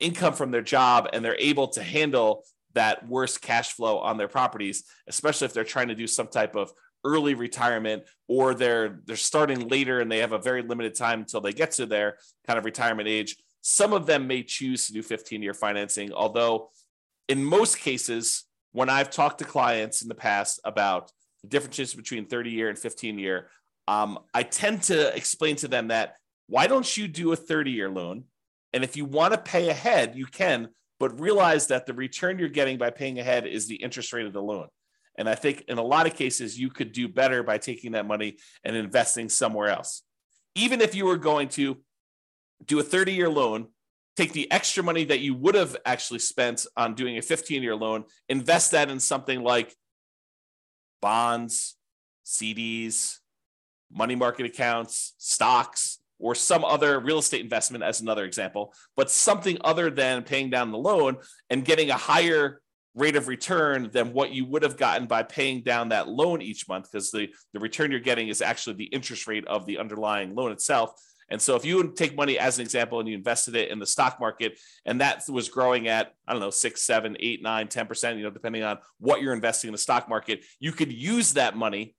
income 0.00 0.34
from 0.34 0.50
their 0.50 0.62
job 0.62 1.08
and 1.12 1.24
they're 1.24 1.36
able 1.38 1.68
to 1.68 1.82
handle 1.82 2.44
that 2.74 3.06
worse 3.08 3.38
cash 3.38 3.72
flow 3.72 3.98
on 3.98 4.16
their 4.16 4.28
properties, 4.28 4.84
especially 5.06 5.46
if 5.46 5.54
they're 5.54 5.64
trying 5.64 5.88
to 5.88 5.94
do 5.94 6.06
some 6.06 6.28
type 6.28 6.56
of 6.56 6.72
early 7.04 7.34
retirement 7.34 8.04
or 8.28 8.54
they're 8.54 9.00
they're 9.06 9.16
starting 9.16 9.68
later 9.68 10.00
and 10.00 10.10
they 10.10 10.18
have 10.18 10.32
a 10.32 10.38
very 10.38 10.62
limited 10.62 10.94
time 10.94 11.20
until 11.20 11.40
they 11.40 11.52
get 11.52 11.72
to 11.72 11.86
their 11.86 12.16
kind 12.46 12.58
of 12.58 12.64
retirement 12.64 13.08
age. 13.08 13.36
Some 13.60 13.92
of 13.92 14.06
them 14.06 14.26
may 14.26 14.42
choose 14.42 14.86
to 14.86 14.92
do 14.92 15.02
15 15.02 15.42
year 15.42 15.54
financing, 15.54 16.12
although 16.12 16.70
in 17.28 17.44
most 17.44 17.78
cases, 17.78 18.44
when 18.72 18.88
I've 18.88 19.10
talked 19.10 19.38
to 19.38 19.44
clients 19.44 20.02
in 20.02 20.08
the 20.08 20.14
past 20.14 20.60
about 20.64 21.10
the 21.42 21.48
differences 21.48 21.94
between 21.94 22.26
30 22.26 22.50
year 22.50 22.68
and 22.68 22.78
15 22.78 23.18
year, 23.18 23.48
um, 23.88 24.18
I 24.32 24.42
tend 24.42 24.82
to 24.84 25.14
explain 25.14 25.56
to 25.56 25.68
them 25.68 25.88
that 25.88 26.16
why 26.46 26.66
don't 26.66 26.96
you 26.96 27.08
do 27.08 27.32
a 27.32 27.36
30 27.36 27.70
year 27.70 27.90
loan? 27.90 28.24
And 28.72 28.84
if 28.84 28.96
you 28.96 29.04
want 29.04 29.34
to 29.34 29.40
pay 29.40 29.68
ahead, 29.68 30.16
you 30.16 30.26
can, 30.26 30.68
but 31.02 31.20
realize 31.20 31.66
that 31.66 31.84
the 31.84 31.92
return 31.92 32.38
you're 32.38 32.48
getting 32.48 32.78
by 32.78 32.88
paying 32.88 33.18
ahead 33.18 33.44
is 33.44 33.66
the 33.66 33.74
interest 33.74 34.12
rate 34.12 34.24
of 34.24 34.32
the 34.32 34.40
loan. 34.40 34.68
And 35.18 35.28
I 35.28 35.34
think 35.34 35.64
in 35.66 35.76
a 35.76 35.82
lot 35.82 36.06
of 36.06 36.14
cases, 36.14 36.56
you 36.56 36.70
could 36.70 36.92
do 36.92 37.08
better 37.08 37.42
by 37.42 37.58
taking 37.58 37.90
that 37.92 38.06
money 38.06 38.36
and 38.62 38.76
investing 38.76 39.28
somewhere 39.28 39.66
else. 39.66 40.02
Even 40.54 40.80
if 40.80 40.94
you 40.94 41.06
were 41.06 41.16
going 41.16 41.48
to 41.48 41.78
do 42.64 42.78
a 42.78 42.84
30 42.84 43.14
year 43.14 43.28
loan, 43.28 43.66
take 44.16 44.32
the 44.32 44.48
extra 44.52 44.84
money 44.84 45.02
that 45.06 45.18
you 45.18 45.34
would 45.34 45.56
have 45.56 45.76
actually 45.84 46.20
spent 46.20 46.66
on 46.76 46.94
doing 46.94 47.18
a 47.18 47.22
15 47.22 47.64
year 47.64 47.74
loan, 47.74 48.04
invest 48.28 48.70
that 48.70 48.88
in 48.88 49.00
something 49.00 49.42
like 49.42 49.74
bonds, 51.00 51.74
CDs, 52.24 53.18
money 53.90 54.14
market 54.14 54.46
accounts, 54.46 55.14
stocks, 55.18 55.98
or 56.22 56.34
some 56.34 56.64
other 56.64 57.00
real 57.00 57.18
estate 57.18 57.42
investment 57.42 57.84
as 57.84 58.00
another 58.00 58.24
example, 58.24 58.72
but 58.96 59.10
something 59.10 59.58
other 59.64 59.90
than 59.90 60.22
paying 60.22 60.48
down 60.48 60.70
the 60.70 60.78
loan 60.78 61.16
and 61.50 61.64
getting 61.64 61.90
a 61.90 61.96
higher 61.96 62.60
rate 62.94 63.16
of 63.16 63.28
return 63.28 63.90
than 63.92 64.12
what 64.12 64.32
you 64.32 64.44
would 64.44 64.62
have 64.62 64.76
gotten 64.76 65.06
by 65.06 65.22
paying 65.22 65.62
down 65.62 65.88
that 65.88 66.08
loan 66.08 66.40
each 66.40 66.68
month 66.68 66.90
because 66.90 67.10
the, 67.10 67.28
the 67.52 67.60
return 67.60 67.90
you're 67.90 68.00
getting 68.00 68.28
is 68.28 68.42
actually 68.42 68.76
the 68.76 68.84
interest 68.84 69.26
rate 69.26 69.46
of 69.46 69.66
the 69.66 69.78
underlying 69.78 70.34
loan 70.34 70.52
itself. 70.52 70.92
And 71.30 71.40
so 71.40 71.56
if 71.56 71.64
you 71.64 71.92
take 71.96 72.14
money 72.14 72.38
as 72.38 72.58
an 72.58 72.62
example 72.62 73.00
and 73.00 73.08
you 73.08 73.14
invested 73.14 73.56
it 73.56 73.70
in 73.70 73.78
the 73.78 73.86
stock 73.86 74.20
market 74.20 74.60
and 74.84 75.00
that 75.00 75.24
was 75.30 75.48
growing 75.48 75.88
at, 75.88 76.12
I 76.28 76.32
don't 76.32 76.42
know, 76.42 76.50
six, 76.50 76.82
seven, 76.82 77.16
eight, 77.20 77.42
nine, 77.42 77.68
10%, 77.68 78.18
you 78.18 78.22
know, 78.22 78.30
depending 78.30 78.62
on 78.62 78.78
what 78.98 79.22
you're 79.22 79.32
investing 79.32 79.68
in 79.68 79.72
the 79.72 79.78
stock 79.78 80.10
market, 80.10 80.44
you 80.60 80.72
could 80.72 80.92
use 80.92 81.32
that 81.32 81.56
money 81.56 81.96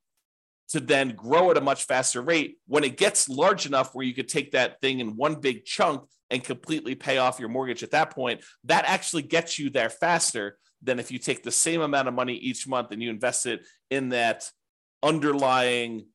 to 0.69 0.80
then 0.80 1.10
grow 1.15 1.52
at 1.52 1.58
a 1.58 1.62
much 1.62 1.86
faster 1.86 2.21
rate 2.21 2.58
when 2.67 2.84
it 2.84 2.97
gets 2.97 3.30
large 3.30 3.65
enough 3.65 3.93
where 3.93 4.06
you 4.06 4.13
could 4.13 4.28
take 4.28 4.52
that 4.52 4.80
thing 4.82 4.99
in 4.99 5.15
one 5.15 5.36
big 5.36 5.65
chunk 5.65 6.04
and 6.30 6.43
completely 6.43 6.95
pay 6.95 7.17
off 7.17 7.39
your 7.39 7.49
mortgage 7.49 7.84
at 7.84 7.91
that 7.91 8.12
point. 8.12 8.43
That 8.63 8.86
actually 8.86 9.23
gets 9.23 9.60
you 9.60 9.69
there 9.69 9.89
faster 9.89 10.58
than 10.82 10.99
if 10.99 11.12
you 11.12 11.19
take 11.19 11.43
the 11.43 11.52
same 11.52 11.82
amount 11.82 12.08
of 12.08 12.13
money 12.13 12.34
each 12.34 12.67
month 12.67 12.91
and 12.91 13.02
you 13.02 13.10
invest 13.10 13.45
it 13.45 13.65
in 13.89 14.10
that 14.10 14.49
underlying 15.02 16.08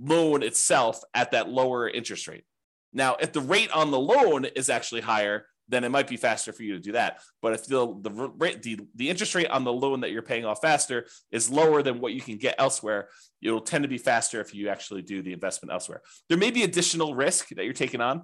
loan 0.00 0.42
itself 0.42 1.00
at 1.12 1.32
that 1.32 1.48
lower 1.48 1.88
interest 1.88 2.26
rate. 2.28 2.44
Now 2.92 3.16
if 3.20 3.32
the 3.32 3.40
rate 3.40 3.70
on 3.72 3.90
the 3.90 3.98
loan 3.98 4.44
is 4.44 4.70
actually 4.70 5.02
higher 5.02 5.46
then 5.68 5.84
it 5.84 5.90
might 5.90 6.08
be 6.08 6.16
faster 6.16 6.52
for 6.52 6.62
you 6.62 6.74
to 6.74 6.80
do 6.80 6.92
that. 6.92 7.20
But 7.40 7.54
if 7.54 7.66
the 7.66 7.94
the 8.00 8.10
rate 8.10 8.62
the, 8.62 8.80
the 8.94 9.10
interest 9.10 9.34
rate 9.34 9.48
on 9.48 9.64
the 9.64 9.72
loan 9.72 10.00
that 10.00 10.10
you're 10.10 10.22
paying 10.22 10.44
off 10.44 10.60
faster 10.60 11.06
is 11.30 11.50
lower 11.50 11.82
than 11.82 12.00
what 12.00 12.12
you 12.12 12.20
can 12.20 12.36
get 12.36 12.54
elsewhere, 12.58 13.08
it'll 13.42 13.60
tend 13.60 13.82
to 13.84 13.88
be 13.88 13.98
faster 13.98 14.40
if 14.40 14.54
you 14.54 14.68
actually 14.68 15.02
do 15.02 15.22
the 15.22 15.32
investment 15.32 15.72
elsewhere. 15.72 16.02
There 16.28 16.38
may 16.38 16.50
be 16.50 16.62
additional 16.62 17.14
risk 17.14 17.48
that 17.50 17.64
you're 17.64 17.72
taking 17.72 18.00
on. 18.00 18.22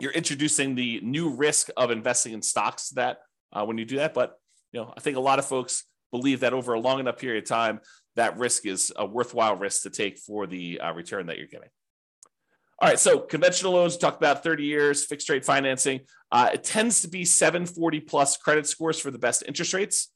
You're 0.00 0.12
introducing 0.12 0.74
the 0.74 1.00
new 1.02 1.30
risk 1.30 1.68
of 1.76 1.90
investing 1.90 2.32
in 2.32 2.42
stocks 2.42 2.90
that 2.90 3.18
uh, 3.52 3.64
when 3.64 3.78
you 3.78 3.84
do 3.84 3.96
that, 3.96 4.14
but 4.14 4.38
you 4.72 4.80
know 4.80 4.92
I 4.96 5.00
think 5.00 5.16
a 5.16 5.20
lot 5.20 5.38
of 5.38 5.46
folks 5.46 5.84
believe 6.10 6.40
that 6.40 6.52
over 6.52 6.72
a 6.72 6.80
long 6.80 7.00
enough 7.00 7.18
period 7.18 7.44
of 7.44 7.48
time, 7.48 7.80
that 8.16 8.38
risk 8.38 8.66
is 8.66 8.92
a 8.96 9.06
worthwhile 9.06 9.56
risk 9.56 9.82
to 9.82 9.90
take 9.90 10.18
for 10.18 10.46
the 10.46 10.80
uh, 10.80 10.92
return 10.92 11.26
that 11.26 11.38
you're 11.38 11.46
getting. 11.46 11.68
All 12.80 12.88
right, 12.88 12.98
so 12.98 13.18
conventional 13.18 13.72
loans 13.72 13.96
talk 13.96 14.16
about 14.16 14.44
30 14.44 14.62
years, 14.62 15.04
fixed 15.04 15.28
rate 15.28 15.44
financing. 15.44 16.00
Uh, 16.30 16.50
it 16.52 16.62
tends 16.62 17.02
to 17.02 17.08
be 17.08 17.24
740 17.24 18.00
plus 18.00 18.36
credit 18.36 18.68
scores 18.68 19.00
for 19.00 19.10
the 19.10 19.18
best 19.18 19.42
interest 19.48 19.74
rates. 19.74 20.12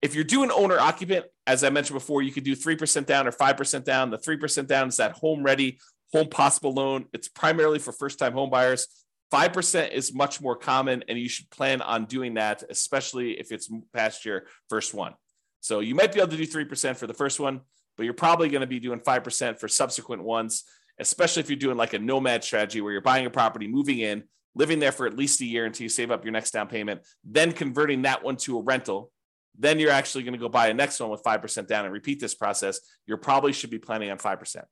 If 0.00 0.14
you're 0.14 0.22
doing 0.22 0.52
owner 0.52 0.78
occupant, 0.78 1.26
as 1.48 1.64
I 1.64 1.70
mentioned 1.70 1.98
before, 1.98 2.22
you 2.22 2.30
could 2.30 2.44
do 2.44 2.54
3% 2.54 3.06
down 3.06 3.26
or 3.26 3.32
5% 3.32 3.84
down. 3.84 4.10
The 4.10 4.18
3% 4.18 4.68
down 4.68 4.86
is 4.86 4.98
that 4.98 5.12
home 5.12 5.42
ready, 5.42 5.80
home 6.12 6.28
possible 6.28 6.72
loan. 6.72 7.06
It's 7.12 7.28
primarily 7.28 7.80
for 7.80 7.90
first 7.90 8.20
time 8.20 8.34
home 8.34 8.50
buyers. 8.50 8.86
5% 9.32 9.90
is 9.90 10.14
much 10.14 10.40
more 10.40 10.54
common, 10.54 11.02
and 11.08 11.18
you 11.18 11.28
should 11.28 11.50
plan 11.50 11.82
on 11.82 12.04
doing 12.04 12.34
that, 12.34 12.62
especially 12.70 13.32
if 13.32 13.50
it's 13.50 13.68
past 13.92 14.24
your 14.24 14.44
first 14.68 14.94
one. 14.94 15.14
So 15.60 15.80
you 15.80 15.96
might 15.96 16.12
be 16.12 16.20
able 16.20 16.30
to 16.30 16.36
do 16.36 16.46
3% 16.46 16.96
for 16.96 17.08
the 17.08 17.14
first 17.14 17.40
one, 17.40 17.62
but 17.96 18.04
you're 18.04 18.14
probably 18.14 18.48
going 18.48 18.60
to 18.60 18.66
be 18.68 18.78
doing 18.78 19.00
5% 19.00 19.58
for 19.58 19.66
subsequent 19.66 20.22
ones 20.22 20.64
especially 21.00 21.40
if 21.40 21.50
you're 21.50 21.58
doing 21.58 21.76
like 21.76 21.94
a 21.94 21.98
nomad 21.98 22.44
strategy 22.44 22.80
where 22.80 22.92
you're 22.92 23.00
buying 23.00 23.26
a 23.26 23.30
property, 23.30 23.66
moving 23.66 23.98
in, 23.98 24.24
living 24.54 24.78
there 24.78 24.92
for 24.92 25.06
at 25.06 25.16
least 25.16 25.40
a 25.40 25.46
year 25.46 25.64
until 25.64 25.84
you 25.84 25.88
save 25.88 26.10
up 26.10 26.24
your 26.24 26.32
next 26.32 26.50
down 26.50 26.68
payment, 26.68 27.00
then 27.24 27.52
converting 27.52 28.02
that 28.02 28.22
one 28.22 28.36
to 28.36 28.58
a 28.58 28.62
rental. 28.62 29.10
Then 29.58 29.78
you're 29.78 29.90
actually 29.90 30.24
going 30.24 30.34
to 30.34 30.38
go 30.38 30.48
buy 30.48 30.68
a 30.68 30.74
next 30.74 31.00
one 31.00 31.10
with 31.10 31.22
5% 31.22 31.66
down 31.66 31.84
and 31.84 31.92
repeat 31.92 32.20
this 32.20 32.34
process. 32.34 32.80
You 33.06 33.16
probably 33.16 33.52
should 33.52 33.70
be 33.70 33.78
planning 33.78 34.10
on 34.10 34.18
5%, 34.18 34.64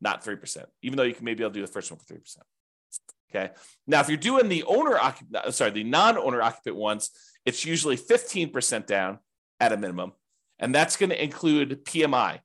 not 0.00 0.24
3%, 0.24 0.64
even 0.82 0.96
though 0.96 1.04
you 1.04 1.14
can 1.14 1.24
maybe 1.24 1.44
I'll 1.44 1.50
do 1.50 1.60
the 1.60 1.66
first 1.66 1.90
one 1.90 2.00
for 2.00 2.14
3%. 2.14 2.36
Okay. 3.30 3.52
Now, 3.86 4.00
if 4.00 4.08
you're 4.08 4.16
doing 4.18 4.48
the 4.48 4.64
owner 4.64 4.98
occupant, 4.98 5.36
uh, 5.36 5.50
sorry, 5.52 5.70
the 5.70 5.84
non-owner 5.84 6.42
occupant 6.42 6.76
ones, 6.76 7.10
it's 7.46 7.64
usually 7.64 7.96
15% 7.96 8.86
down 8.86 9.18
at 9.60 9.72
a 9.72 9.76
minimum. 9.76 10.12
And 10.58 10.74
that's 10.74 10.96
going 10.96 11.10
to 11.10 11.22
include 11.22 11.84
PMI. 11.84 12.40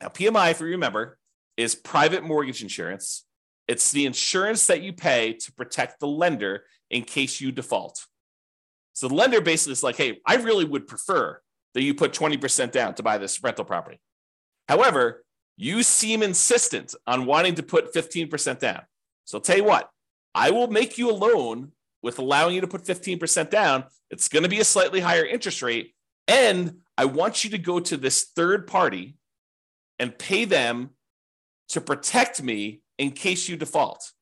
Now, 0.00 0.08
PMI, 0.08 0.50
if 0.50 0.60
you 0.60 0.66
remember, 0.66 1.18
is 1.56 1.74
private 1.74 2.24
mortgage 2.24 2.62
insurance. 2.62 3.24
It's 3.68 3.92
the 3.92 4.06
insurance 4.06 4.66
that 4.66 4.82
you 4.82 4.92
pay 4.92 5.34
to 5.34 5.52
protect 5.52 6.00
the 6.00 6.06
lender 6.06 6.64
in 6.90 7.02
case 7.02 7.40
you 7.40 7.52
default. 7.52 8.04
So 8.92 9.08
the 9.08 9.14
lender 9.14 9.40
basically 9.40 9.72
is 9.72 9.82
like, 9.82 9.96
hey, 9.96 10.20
I 10.26 10.36
really 10.36 10.64
would 10.64 10.86
prefer 10.86 11.40
that 11.74 11.82
you 11.82 11.94
put 11.94 12.12
20% 12.12 12.70
down 12.70 12.94
to 12.94 13.02
buy 13.02 13.18
this 13.18 13.42
rental 13.42 13.64
property. 13.64 14.00
However, 14.68 15.24
you 15.56 15.82
seem 15.82 16.22
insistent 16.22 16.94
on 17.06 17.26
wanting 17.26 17.56
to 17.56 17.62
put 17.62 17.92
15% 17.92 18.58
down. 18.58 18.82
So 19.24 19.38
I'll 19.38 19.42
tell 19.42 19.56
you 19.56 19.64
what, 19.64 19.90
I 20.34 20.50
will 20.50 20.68
make 20.68 20.98
you 20.98 21.10
a 21.10 21.12
loan 21.12 21.72
with 22.02 22.18
allowing 22.18 22.54
you 22.54 22.60
to 22.60 22.66
put 22.66 22.84
15% 22.84 23.50
down. 23.50 23.84
It's 24.10 24.28
going 24.28 24.42
to 24.42 24.48
be 24.48 24.60
a 24.60 24.64
slightly 24.64 25.00
higher 25.00 25.24
interest 25.24 25.62
rate. 25.62 25.94
And 26.28 26.78
I 26.96 27.06
want 27.06 27.44
you 27.44 27.50
to 27.50 27.58
go 27.58 27.80
to 27.80 27.96
this 27.96 28.24
third 28.36 28.66
party 28.66 29.16
and 29.98 30.16
pay 30.16 30.44
them 30.44 30.90
to 31.70 31.80
protect 31.80 32.42
me 32.42 32.80
in 32.98 33.10
case 33.10 33.48
you 33.48 33.56
default. 33.56 34.12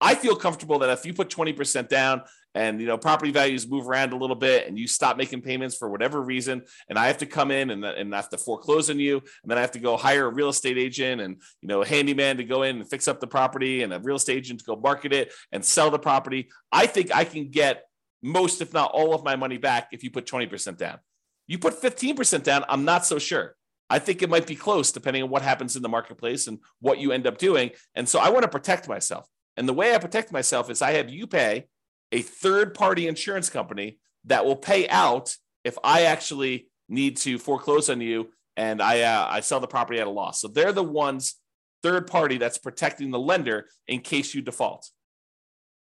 I 0.00 0.14
feel 0.14 0.34
comfortable 0.34 0.80
that 0.80 0.90
if 0.90 1.06
you 1.06 1.14
put 1.14 1.30
20% 1.30 1.88
down 1.88 2.22
and 2.54 2.80
you 2.80 2.86
know 2.86 2.98
property 2.98 3.30
values 3.30 3.68
move 3.68 3.88
around 3.88 4.12
a 4.12 4.16
little 4.16 4.36
bit 4.36 4.66
and 4.66 4.78
you 4.78 4.86
stop 4.86 5.16
making 5.16 5.40
payments 5.40 5.76
for 5.76 5.88
whatever 5.88 6.20
reason 6.20 6.62
and 6.88 6.98
I 6.98 7.06
have 7.06 7.18
to 7.18 7.26
come 7.26 7.50
in 7.50 7.70
and, 7.70 7.84
and 7.84 8.12
I 8.12 8.16
have 8.16 8.28
to 8.30 8.38
foreclose 8.38 8.90
on 8.90 8.98
you 8.98 9.18
and 9.18 9.50
then 9.50 9.58
I 9.58 9.60
have 9.60 9.70
to 9.72 9.78
go 9.78 9.96
hire 9.96 10.26
a 10.26 10.32
real 10.34 10.48
estate 10.48 10.76
agent 10.76 11.20
and 11.20 11.40
you 11.60 11.68
know 11.68 11.82
a 11.82 11.86
handyman 11.86 12.36
to 12.38 12.44
go 12.44 12.62
in 12.62 12.76
and 12.76 12.88
fix 12.88 13.08
up 13.08 13.20
the 13.20 13.26
property 13.26 13.82
and 13.82 13.92
a 13.92 14.00
real 14.00 14.16
estate 14.16 14.38
agent 14.38 14.60
to 14.60 14.66
go 14.66 14.76
market 14.76 15.12
it 15.12 15.32
and 15.52 15.64
sell 15.64 15.90
the 15.90 15.98
property. 15.98 16.48
I 16.70 16.86
think 16.86 17.14
I 17.14 17.24
can 17.24 17.50
get 17.50 17.84
most 18.22 18.60
if 18.60 18.72
not 18.72 18.90
all 18.92 19.14
of 19.14 19.24
my 19.24 19.36
money 19.36 19.58
back 19.58 19.88
if 19.92 20.04
you 20.04 20.10
put 20.10 20.26
20% 20.26 20.76
down. 20.76 20.98
You 21.46 21.58
put 21.58 21.80
15% 21.80 22.42
down, 22.42 22.64
I'm 22.68 22.84
not 22.84 23.04
so 23.04 23.18
sure. 23.18 23.56
I 23.92 23.98
think 23.98 24.22
it 24.22 24.30
might 24.30 24.46
be 24.46 24.56
close 24.56 24.90
depending 24.90 25.22
on 25.22 25.28
what 25.28 25.42
happens 25.42 25.76
in 25.76 25.82
the 25.82 25.88
marketplace 25.88 26.46
and 26.46 26.58
what 26.80 26.98
you 26.98 27.12
end 27.12 27.26
up 27.26 27.36
doing. 27.36 27.72
And 27.94 28.08
so 28.08 28.18
I 28.18 28.30
want 28.30 28.44
to 28.44 28.48
protect 28.48 28.88
myself. 28.88 29.28
And 29.58 29.68
the 29.68 29.74
way 29.74 29.94
I 29.94 29.98
protect 29.98 30.32
myself 30.32 30.70
is 30.70 30.80
I 30.80 30.92
have 30.92 31.10
you 31.10 31.26
pay 31.26 31.66
a 32.10 32.22
third 32.22 32.72
party 32.72 33.06
insurance 33.06 33.50
company 33.50 33.98
that 34.24 34.46
will 34.46 34.56
pay 34.56 34.88
out 34.88 35.36
if 35.62 35.76
I 35.84 36.04
actually 36.04 36.68
need 36.88 37.18
to 37.18 37.38
foreclose 37.38 37.90
on 37.90 38.00
you 38.00 38.30
and 38.56 38.80
I 38.80 39.02
uh, 39.02 39.26
I 39.28 39.40
sell 39.40 39.60
the 39.60 39.66
property 39.66 40.00
at 40.00 40.06
a 40.06 40.10
loss. 40.10 40.40
So 40.40 40.48
they're 40.48 40.72
the 40.72 40.82
ones 40.82 41.34
third 41.82 42.06
party 42.06 42.38
that's 42.38 42.56
protecting 42.56 43.10
the 43.10 43.18
lender 43.18 43.66
in 43.86 44.00
case 44.00 44.34
you 44.34 44.40
default. 44.40 44.88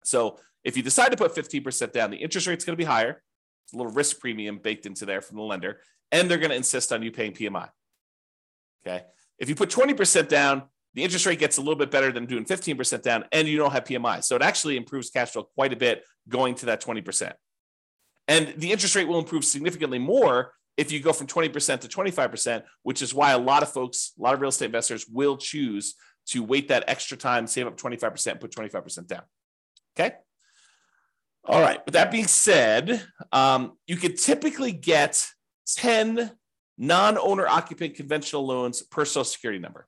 So 0.06 0.40
if 0.64 0.78
you 0.78 0.84
decide 0.84 1.10
to 1.10 1.18
put 1.18 1.36
15% 1.36 1.92
down, 1.92 2.12
the 2.12 2.18
interest 2.18 2.48
rate's 2.48 2.64
going 2.64 2.78
to 2.78 2.82
be 2.82 2.86
higher. 2.86 3.22
It's 3.66 3.74
a 3.74 3.78
little 3.78 3.92
risk 3.92 4.20
premium 4.20 4.60
baked 4.60 4.86
into 4.86 5.06
there 5.06 5.22
from 5.22 5.36
the 5.36 5.44
lender, 5.44 5.82
and 6.12 6.30
they're 6.30 6.38
going 6.38 6.52
to 6.52 6.56
insist 6.56 6.94
on 6.94 7.02
you 7.02 7.12
paying 7.12 7.34
PMI. 7.34 7.70
Okay. 8.86 9.04
If 9.38 9.50
you 9.50 9.56
put 9.56 9.70
20% 9.70 10.28
down, 10.28 10.64
the 10.94 11.04
interest 11.04 11.26
rate 11.26 11.40
gets 11.40 11.58
a 11.58 11.62
little 11.62 11.76
bit 11.76 11.92
better 11.92 12.12
than 12.12 12.26
doing 12.26 12.46
15% 12.46 13.02
down, 13.02 13.26
and 13.32 13.48
you 13.48 13.58
don't 13.58 13.72
have 13.72 13.84
PMI. 13.84 14.24
So 14.24 14.36
it 14.36 14.42
actually 14.42 14.76
improves 14.76 15.10
cash 15.10 15.32
flow 15.32 15.44
quite 15.44 15.72
a 15.72 15.76
bit 15.76 16.04
going 16.28 16.56
to 16.56 16.68
that 16.68 16.82
20%. 16.82 17.34
And 18.28 18.54
the 18.58 18.72
interest 18.72 18.96
rate 18.96 19.08
will 19.08 19.20
improve 19.20 19.46
significantly 19.46 20.00
more 20.00 20.54
if 20.78 20.92
you 20.92 21.00
go 21.00 21.12
from 21.12 21.28
20% 21.28 21.82
to 21.82 21.88
25%, 21.88 22.64
which 22.84 23.02
is 23.02 23.14
why 23.14 23.32
a 23.32 23.38
lot 23.38 23.64
of 23.64 23.72
folks, 23.72 24.14
a 24.18 24.22
lot 24.22 24.34
of 24.34 24.42
real 24.42 24.50
estate 24.50 24.68
investors 24.68 25.06
will 25.12 25.38
choose 25.38 25.96
to 26.28 26.44
wait 26.44 26.68
that 26.70 26.86
extra 26.88 27.18
time, 27.18 27.48
save 27.48 27.68
up 27.68 27.76
25%, 27.76 28.40
put 28.40 28.52
25% 28.52 29.08
down. 29.08 29.24
Okay. 30.00 30.16
All 31.44 31.62
right. 31.62 31.84
But 31.84 31.96
that 31.96 32.12
being 32.12 32.28
said, 32.28 33.04
um, 33.32 33.74
you 33.88 33.98
could 33.98 34.18
typically 34.18 34.72
get 34.72 35.26
10 35.76 36.32
non-owner 36.80 37.46
occupant 37.46 37.94
conventional 37.94 38.48
loans 38.48 38.82
per 38.82 39.06
social 39.06 39.26
security 39.26 39.60
number. 39.60 39.86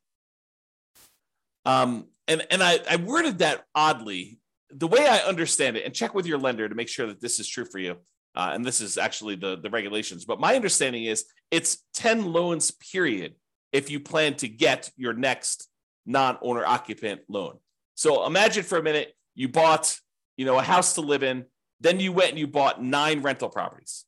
Um, 1.65 2.07
and 2.27 2.45
and 2.51 2.61
I, 2.61 2.79
I 2.89 2.97
worded 2.97 3.39
that 3.39 3.63
oddly. 3.73 4.39
The 4.69 4.87
way 4.87 5.07
I 5.07 5.19
understand 5.19 5.77
it, 5.77 5.85
and 5.85 5.93
check 5.93 6.13
with 6.13 6.27
your 6.27 6.37
lender 6.37 6.67
to 6.67 6.75
make 6.75 6.89
sure 6.89 7.07
that 7.07 7.21
this 7.21 7.39
is 7.39 7.47
true 7.47 7.65
for 7.65 7.79
you. 7.79 7.97
Uh, 8.35 8.51
and 8.53 8.63
this 8.63 8.79
is 8.79 8.97
actually 8.97 9.35
the, 9.35 9.57
the 9.57 9.69
regulations. 9.69 10.23
But 10.23 10.39
my 10.39 10.55
understanding 10.55 11.03
is 11.03 11.25
it's 11.49 11.79
10 11.95 12.31
loans, 12.31 12.71
period, 12.71 13.35
if 13.73 13.91
you 13.91 13.99
plan 13.99 14.35
to 14.35 14.47
get 14.47 14.89
your 14.95 15.13
next 15.13 15.67
non-owner 16.05 16.65
occupant 16.65 17.21
loan. 17.27 17.57
So 17.95 18.25
imagine 18.25 18.63
for 18.63 18.77
a 18.77 18.83
minute 18.83 19.13
you 19.35 19.49
bought, 19.49 19.97
you 20.37 20.45
know, 20.45 20.57
a 20.57 20.63
house 20.63 20.93
to 20.93 21.01
live 21.01 21.23
in, 21.23 21.43
then 21.81 21.99
you 21.99 22.13
went 22.13 22.29
and 22.29 22.39
you 22.39 22.47
bought 22.47 22.81
nine 22.81 23.21
rental 23.21 23.49
properties 23.49 24.05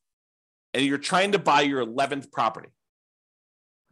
and 0.74 0.86
you're 0.86 0.98
trying 0.98 1.34
to 1.34 1.40
buy 1.40 1.62
your 1.62 1.86
11th 1.86 2.32
property, 2.32 2.70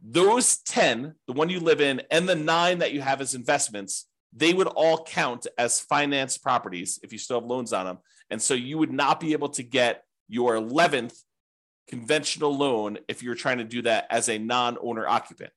those 0.04 0.58
10, 0.58 1.14
the 1.26 1.32
one 1.32 1.48
you 1.48 1.60
live 1.60 1.80
in, 1.80 2.02
and 2.10 2.28
the 2.28 2.34
nine 2.34 2.78
that 2.78 2.92
you 2.92 3.00
have 3.00 3.20
as 3.20 3.34
investments, 3.34 4.08
they 4.32 4.52
would 4.52 4.66
all 4.66 5.04
count 5.04 5.46
as 5.56 5.80
finance 5.80 6.38
properties 6.38 6.98
if 7.02 7.12
you 7.12 7.18
still 7.18 7.40
have 7.40 7.48
loans 7.48 7.72
on 7.72 7.86
them. 7.86 7.98
And 8.30 8.42
so 8.42 8.54
you 8.54 8.78
would 8.78 8.92
not 8.92 9.20
be 9.20 9.32
able 9.32 9.50
to 9.50 9.62
get 9.62 10.04
your 10.28 10.54
11th 10.54 11.16
conventional 11.86 12.56
loan 12.56 12.98
if 13.06 13.22
you're 13.22 13.34
trying 13.34 13.58
to 13.58 13.64
do 13.64 13.82
that 13.82 14.06
as 14.10 14.28
a 14.28 14.38
non 14.38 14.76
owner 14.80 15.06
occupant. 15.06 15.50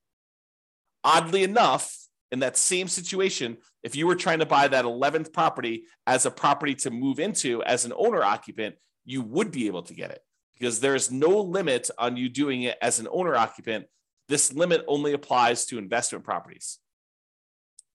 Oddly 1.04 1.44
enough, 1.44 1.98
in 2.32 2.40
that 2.40 2.58
same 2.58 2.88
situation, 2.88 3.58
if 3.84 3.96
you 3.96 4.06
were 4.06 4.16
trying 4.16 4.40
to 4.40 4.46
buy 4.46 4.68
that 4.68 4.86
11th 4.86 5.32
property 5.32 5.86
as 6.06 6.26
a 6.26 6.32
property 6.32 6.76
to 6.76 6.92
move 6.92 7.20
into 7.20 7.64
as 7.64 7.86
an 7.86 7.94
owner 7.96 8.24
occupant, 8.24 8.76
you 9.06 9.22
would 9.22 9.52
be 9.52 9.68
able 9.68 9.84
to 9.84 9.94
get 9.94 10.12
it 10.12 10.22
because 10.58 10.80
there's 10.80 11.12
no 11.12 11.41
limit 11.41 11.89
on 11.98 12.18
you 12.18 12.30
doing 12.30 12.63
it 12.63 12.78
as 12.82 13.00
an 13.00 13.08
owner 13.12 13.36
occupant. 13.36 13.86
This 14.28 14.54
limit 14.54 14.84
only 14.88 15.13
applies 15.13 15.65
to 15.68 15.78
investment 15.78 16.24
properties. 16.24 16.80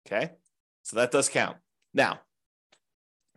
Okay, 0.06 0.30
so 0.82 0.96
that 0.96 1.10
does 1.10 1.28
count. 1.28 1.56
Now, 1.92 2.20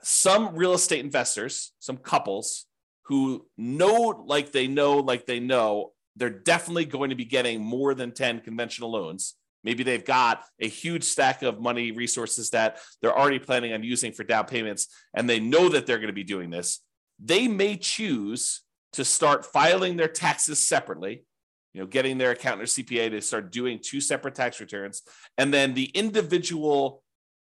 some 0.01 0.55
real 0.55 0.73
estate 0.73 1.03
investors, 1.03 1.73
some 1.79 1.97
couples 1.97 2.65
who 3.03 3.47
know, 3.57 4.23
like 4.25 4.51
they 4.51 4.67
know, 4.67 4.97
like 4.97 5.25
they 5.25 5.39
know, 5.39 5.93
they're 6.15 6.29
definitely 6.29 6.85
going 6.85 7.09
to 7.09 7.15
be 7.15 7.25
getting 7.25 7.61
more 7.61 7.93
than 7.93 8.11
10 8.11 8.41
conventional 8.41 8.91
loans. 8.91 9.35
Maybe 9.63 9.83
they've 9.83 10.03
got 10.03 10.43
a 10.59 10.67
huge 10.67 11.03
stack 11.03 11.41
of 11.41 11.61
money 11.61 11.91
resources 11.91 12.49
that 12.51 12.79
they're 13.01 13.17
already 13.17 13.39
planning 13.39 13.73
on 13.73 13.83
using 13.83 14.11
for 14.11 14.23
down 14.23 14.45
payments, 14.45 14.87
and 15.13 15.29
they 15.29 15.39
know 15.39 15.69
that 15.69 15.85
they're 15.85 15.97
going 15.97 16.07
to 16.07 16.13
be 16.13 16.23
doing 16.23 16.49
this. 16.49 16.81
They 17.19 17.47
may 17.47 17.77
choose 17.77 18.61
to 18.93 19.05
start 19.05 19.45
filing 19.45 19.97
their 19.97 20.07
taxes 20.07 20.65
separately, 20.65 21.25
you 21.73 21.81
know, 21.81 21.87
getting 21.87 22.17
their 22.17 22.31
accountant 22.31 22.63
or 22.63 22.71
CPA 22.71 23.09
to 23.11 23.21
start 23.21 23.51
doing 23.51 23.79
two 23.81 23.99
separate 23.99 24.35
tax 24.35 24.59
returns. 24.59 25.01
And 25.37 25.53
then 25.53 25.73
the 25.73 25.85
individual 25.85 27.03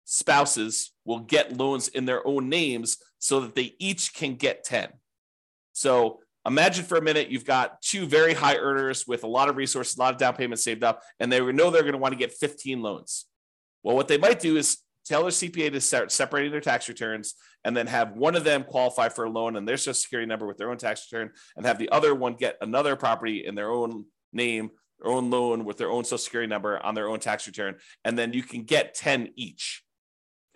spouses 0.04 0.92
will 1.04 1.20
get 1.20 1.56
loans 1.56 1.88
in 1.88 2.04
their 2.04 2.26
own 2.26 2.48
names 2.48 2.98
so 3.18 3.40
that 3.40 3.54
they 3.54 3.74
each 3.78 4.14
can 4.14 4.34
get 4.34 4.64
10. 4.64 4.88
So 5.72 6.20
imagine 6.46 6.84
for 6.84 6.96
a 6.96 7.02
minute 7.02 7.30
you've 7.30 7.46
got 7.46 7.80
two 7.82 8.06
very 8.06 8.34
high 8.34 8.56
earners 8.56 9.06
with 9.06 9.24
a 9.24 9.28
lot 9.28 9.48
of 9.48 9.56
resources, 9.56 9.96
a 9.96 10.00
lot 10.00 10.12
of 10.12 10.18
down 10.18 10.36
payments 10.36 10.62
saved 10.62 10.84
up, 10.84 11.02
and 11.18 11.32
they 11.32 11.40
know 11.40 11.70
they're 11.70 11.82
going 11.82 11.92
to 11.92 11.98
want 11.98 12.12
to 12.12 12.18
get 12.18 12.32
15 12.32 12.82
loans. 12.82 13.26
Well, 13.82 13.96
what 13.96 14.08
they 14.08 14.18
might 14.18 14.40
do 14.40 14.56
is 14.56 14.78
tell 15.04 15.22
their 15.22 15.30
CPA 15.30 15.72
to 15.72 15.80
start 15.80 16.10
separating 16.10 16.50
their 16.50 16.60
tax 16.60 16.88
returns 16.88 17.34
and 17.64 17.76
then 17.76 17.86
have 17.86 18.16
one 18.16 18.36
of 18.36 18.44
them 18.44 18.64
qualify 18.64 19.08
for 19.08 19.24
a 19.24 19.30
loan 19.30 19.56
and 19.56 19.66
their 19.66 19.76
social 19.76 19.94
security 19.94 20.26
number 20.26 20.46
with 20.46 20.58
their 20.58 20.70
own 20.70 20.76
tax 20.76 21.06
return 21.10 21.30
and 21.56 21.66
have 21.66 21.78
the 21.78 21.90
other 21.90 22.14
one 22.14 22.34
get 22.34 22.56
another 22.60 22.96
property 22.96 23.44
in 23.46 23.54
their 23.54 23.70
own 23.70 24.04
name, 24.32 24.70
their 25.00 25.12
own 25.12 25.30
loan 25.30 25.64
with 25.64 25.78
their 25.78 25.90
own 25.90 26.04
social 26.04 26.18
security 26.18 26.48
number 26.48 26.82
on 26.84 26.94
their 26.94 27.08
own 27.08 27.20
tax 27.20 27.46
return. 27.46 27.76
And 28.04 28.18
then 28.18 28.32
you 28.32 28.42
can 28.42 28.64
get 28.64 28.94
10 28.94 29.30
each. 29.36 29.82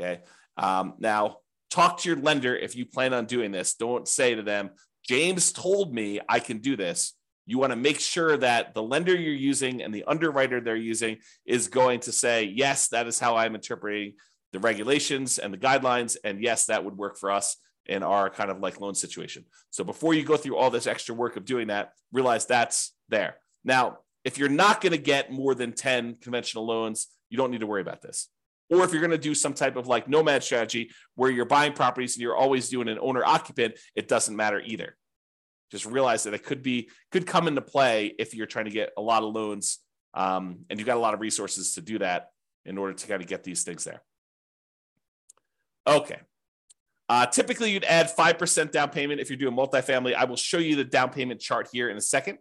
Okay. 0.00 0.20
Um, 0.56 0.94
now, 0.98 1.38
talk 1.70 2.00
to 2.00 2.08
your 2.08 2.18
lender 2.18 2.56
if 2.56 2.76
you 2.76 2.86
plan 2.86 3.12
on 3.14 3.26
doing 3.26 3.52
this. 3.52 3.74
Don't 3.74 4.08
say 4.08 4.34
to 4.34 4.42
them, 4.42 4.70
James 5.06 5.52
told 5.52 5.94
me 5.94 6.20
I 6.28 6.40
can 6.40 6.58
do 6.58 6.76
this. 6.76 7.14
You 7.46 7.58
want 7.58 7.72
to 7.72 7.76
make 7.76 7.98
sure 7.98 8.36
that 8.36 8.74
the 8.74 8.82
lender 8.82 9.16
you're 9.16 9.32
using 9.32 9.82
and 9.82 9.94
the 9.94 10.04
underwriter 10.04 10.60
they're 10.60 10.76
using 10.76 11.18
is 11.46 11.68
going 11.68 12.00
to 12.00 12.12
say, 12.12 12.44
yes, 12.44 12.88
that 12.88 13.06
is 13.06 13.18
how 13.18 13.36
I'm 13.36 13.54
interpreting 13.54 14.14
the 14.52 14.58
regulations 14.58 15.38
and 15.38 15.52
the 15.52 15.58
guidelines. 15.58 16.16
And 16.24 16.42
yes, 16.42 16.66
that 16.66 16.84
would 16.84 16.96
work 16.96 17.18
for 17.18 17.30
us 17.30 17.56
in 17.86 18.02
our 18.02 18.28
kind 18.30 18.50
of 18.50 18.60
like 18.60 18.80
loan 18.80 18.94
situation. 18.94 19.44
So 19.70 19.84
before 19.84 20.14
you 20.14 20.22
go 20.22 20.36
through 20.36 20.56
all 20.56 20.70
this 20.70 20.86
extra 20.86 21.14
work 21.14 21.36
of 21.36 21.44
doing 21.44 21.68
that, 21.68 21.92
realize 22.12 22.46
that's 22.46 22.92
there. 23.08 23.36
Now, 23.64 23.98
if 24.24 24.38
you're 24.38 24.48
not 24.48 24.80
going 24.80 24.92
to 24.92 24.98
get 24.98 25.32
more 25.32 25.54
than 25.54 25.72
10 25.72 26.16
conventional 26.20 26.66
loans, 26.66 27.08
you 27.30 27.38
don't 27.38 27.50
need 27.50 27.60
to 27.60 27.66
worry 27.66 27.80
about 27.80 28.02
this. 28.02 28.28
Or 28.70 28.84
if 28.84 28.92
you're 28.92 29.00
going 29.00 29.10
to 29.12 29.18
do 29.18 29.34
some 29.34 29.54
type 29.54 29.76
of 29.76 29.86
like 29.86 30.08
nomad 30.08 30.42
strategy 30.42 30.90
where 31.14 31.30
you're 31.30 31.46
buying 31.46 31.72
properties 31.72 32.16
and 32.16 32.22
you're 32.22 32.36
always 32.36 32.68
doing 32.68 32.88
an 32.88 32.98
owner 33.00 33.24
occupant, 33.24 33.78
it 33.94 34.08
doesn't 34.08 34.36
matter 34.36 34.60
either. 34.60 34.96
Just 35.70 35.86
realize 35.86 36.24
that 36.24 36.34
it 36.34 36.44
could 36.44 36.62
be 36.62 36.90
could 37.10 37.26
come 37.26 37.48
into 37.48 37.62
play 37.62 38.14
if 38.18 38.34
you're 38.34 38.46
trying 38.46 38.66
to 38.66 38.70
get 38.70 38.90
a 38.96 39.02
lot 39.02 39.22
of 39.22 39.34
loans 39.34 39.78
um, 40.14 40.60
and 40.68 40.78
you've 40.78 40.86
got 40.86 40.96
a 40.96 41.00
lot 41.00 41.14
of 41.14 41.20
resources 41.20 41.74
to 41.74 41.80
do 41.80 41.98
that 41.98 42.30
in 42.64 42.78
order 42.78 42.92
to 42.92 43.06
kind 43.06 43.22
of 43.22 43.28
get 43.28 43.44
these 43.44 43.62
things 43.62 43.84
there. 43.84 44.02
Okay. 45.88 46.18
Uh, 47.08 47.24
typically, 47.26 47.70
you'd 47.70 47.84
add 47.84 48.14
5% 48.14 48.70
down 48.70 48.90
payment 48.90 49.20
if 49.20 49.30
you're 49.30 49.38
doing 49.38 49.56
multifamily. 49.56 50.14
I 50.14 50.24
will 50.24 50.36
show 50.36 50.58
you 50.58 50.76
the 50.76 50.84
down 50.84 51.10
payment 51.10 51.40
chart 51.40 51.68
here 51.72 51.88
in 51.88 51.96
a 51.96 52.02
second. 52.02 52.38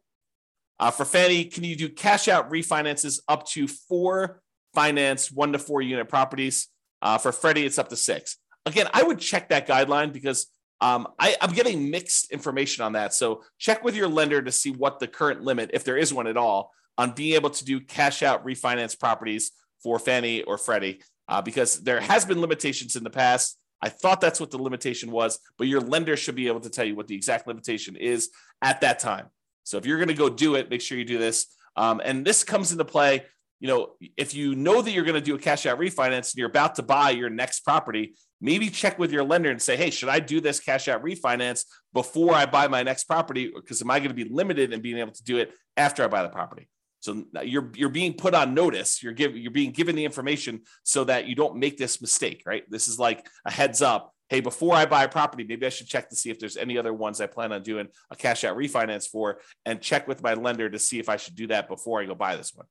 Uh, 0.80 0.92
for 0.92 1.06
Fannie, 1.06 1.46
can 1.46 1.64
you 1.64 1.76
do 1.76 1.90
cash 1.90 2.28
out 2.28 2.52
refinances 2.52 3.20
up 3.28 3.48
to 3.48 3.68
four 3.68 4.42
finance 4.76 5.32
one 5.32 5.54
to 5.54 5.60
four 5.60 5.82
unit 5.82 6.10
properties? 6.10 6.68
Uh, 7.02 7.18
for 7.18 7.32
Freddie, 7.32 7.66
it's 7.66 7.80
up 7.80 7.90
to 7.90 7.96
six. 7.96 8.38
Again, 8.66 8.88
I 8.94 9.04
would 9.04 9.20
check 9.20 9.50
that 9.50 9.68
guideline 9.68 10.12
because 10.12 10.48
um, 10.82 11.08
I, 11.18 11.36
I'm 11.42 11.54
getting 11.54 11.90
mixed 11.90 12.32
information 12.32 12.84
on 12.84 12.94
that. 12.94 13.14
So 13.14 13.44
check 13.58 13.84
with 13.84 13.96
your 13.96 14.08
lender 14.08 14.42
to 14.42 14.52
see 14.52 14.72
what 14.72 15.00
the 15.00 15.08
current 15.08 15.42
limit, 15.42 15.72
if 15.74 15.84
there 15.84 15.98
is 15.98 16.14
one 16.14 16.28
at 16.28 16.38
all, 16.38 16.72
on 16.98 17.12
being 17.12 17.36
able 17.36 17.50
to 17.52 17.66
do 17.66 17.80
cash 17.80 18.22
out 18.22 18.46
refinance 18.46 19.00
properties 19.00 19.52
for 19.82 19.98
Fannie 19.98 20.44
or 20.44 20.58
Freddie, 20.58 21.02
uh, 21.28 21.42
because 21.42 21.84
there 21.84 22.00
has 22.00 22.26
been 22.26 22.42
limitations 22.42 22.96
in 22.96 23.04
the 23.04 23.10
past. 23.10 23.60
I 23.82 23.90
thought 23.90 24.22
that's 24.22 24.40
what 24.40 24.52
the 24.52 24.58
limitation 24.58 25.12
was, 25.12 25.40
but 25.58 25.68
your 25.68 25.82
lender 25.82 26.18
should 26.18 26.36
be 26.36 26.48
able 26.48 26.62
to 26.62 26.70
tell 26.70 26.86
you 26.86 26.96
what 26.96 27.08
the 27.08 27.16
exact 27.16 27.48
limitation 27.48 27.96
is 27.96 28.30
at 28.62 28.82
that 28.82 29.00
time. 29.00 29.28
So 29.64 29.78
if 29.78 29.86
you're 29.86 29.98
going 29.98 30.08
to 30.08 30.14
go 30.14 30.30
do 30.30 30.56
it, 30.56 30.70
make 30.70 30.82
sure 30.82 30.98
you 30.98 31.06
do 31.06 31.20
this. 31.20 31.48
Um, 31.76 32.02
and 32.04 32.26
this 32.26 32.44
comes 32.44 32.72
into 32.72 32.86
play. 32.86 33.26
You 33.60 33.68
know, 33.68 33.90
if 34.16 34.34
you 34.34 34.56
know 34.56 34.82
that 34.82 34.92
you're 34.92 35.04
going 35.04 35.16
to 35.16 35.22
do 35.22 35.36
a 35.36 35.40
cash 35.40 35.66
out 35.66 35.80
refinance 35.80 36.32
and 36.32 36.36
you're 36.36 36.50
about 36.50 36.76
to 36.76 36.84
buy 36.84 37.10
your 37.12 37.30
next 37.30 37.62
property, 37.62 38.16
maybe 38.40 38.70
check 38.70 38.98
with 38.98 39.12
your 39.12 39.24
lender 39.24 39.50
and 39.50 39.62
say, 39.62 39.76
hey, 39.76 39.90
should 39.90 40.10
I 40.10 40.20
do 40.20 40.40
this 40.40 40.60
cash 40.60 40.88
out 40.88 41.04
refinance 41.04 41.66
before 41.94 42.34
I 42.34 42.46
buy 42.46 42.68
my 42.68 42.84
next 42.84 43.06
property? 43.06 43.52
Because 43.54 43.82
am 43.82 43.92
I 43.92 44.00
going 44.00 44.10
to 44.10 44.16
be 44.16 44.30
limited 44.30 44.74
in 44.74 44.82
being 44.82 44.98
able 44.98 45.12
to 45.14 45.24
do 45.24 45.38
it 45.38 45.54
after 45.76 46.04
I 46.04 46.08
buy 46.08 46.24
the 46.24 46.30
property? 46.30 46.68
So 47.00 47.26
you're 47.44 47.72
you're 47.76 47.90
being 47.90 48.14
put 48.14 48.34
on 48.34 48.54
notice. 48.54 49.04
You're 49.04 49.14
giving 49.14 49.42
you're 49.42 49.52
being 49.52 49.72
given 49.72 49.96
the 49.96 50.06
information 50.06 50.62
so 50.84 51.04
that 51.04 51.28
you 51.28 51.36
don't 51.36 51.58
make 51.58 51.78
this 51.78 52.02
mistake, 52.02 52.44
right? 52.46 52.64
This 52.70 52.88
is 52.88 53.00
like 53.00 53.28
a 53.46 53.52
heads 53.52 53.82
up 53.82 54.14
hey, 54.30 54.42
before 54.42 54.76
I 54.76 54.86
buy 54.86 55.04
a 55.04 55.10
property, 55.10 55.46
maybe 55.46 55.66
I 55.66 55.70
should 55.70 55.88
check 55.88 56.10
to 56.10 56.16
see 56.16 56.30
if 56.30 56.40
there's 56.40 56.58
any 56.58 56.78
other 56.78 56.94
ones 56.94 57.22
I 57.22 57.28
plan 57.28 57.52
on 57.52 57.64
doing 57.64 57.88
a 58.12 58.16
cash 58.16 58.44
out 58.44 58.58
refinance 58.58 59.08
for 59.08 59.40
and 59.66 59.82
check 59.82 60.08
with 60.08 60.22
my 60.22 60.34
lender 60.34 60.70
to 60.70 60.80
see 60.80 61.00
if 61.00 61.10
I 61.10 61.18
should 61.18 61.36
do 61.36 61.48
that 61.48 61.68
before 61.68 62.02
I 62.02 62.06
go 62.06 62.16
buy 62.16 62.36
this 62.36 62.54
one. 62.54 62.68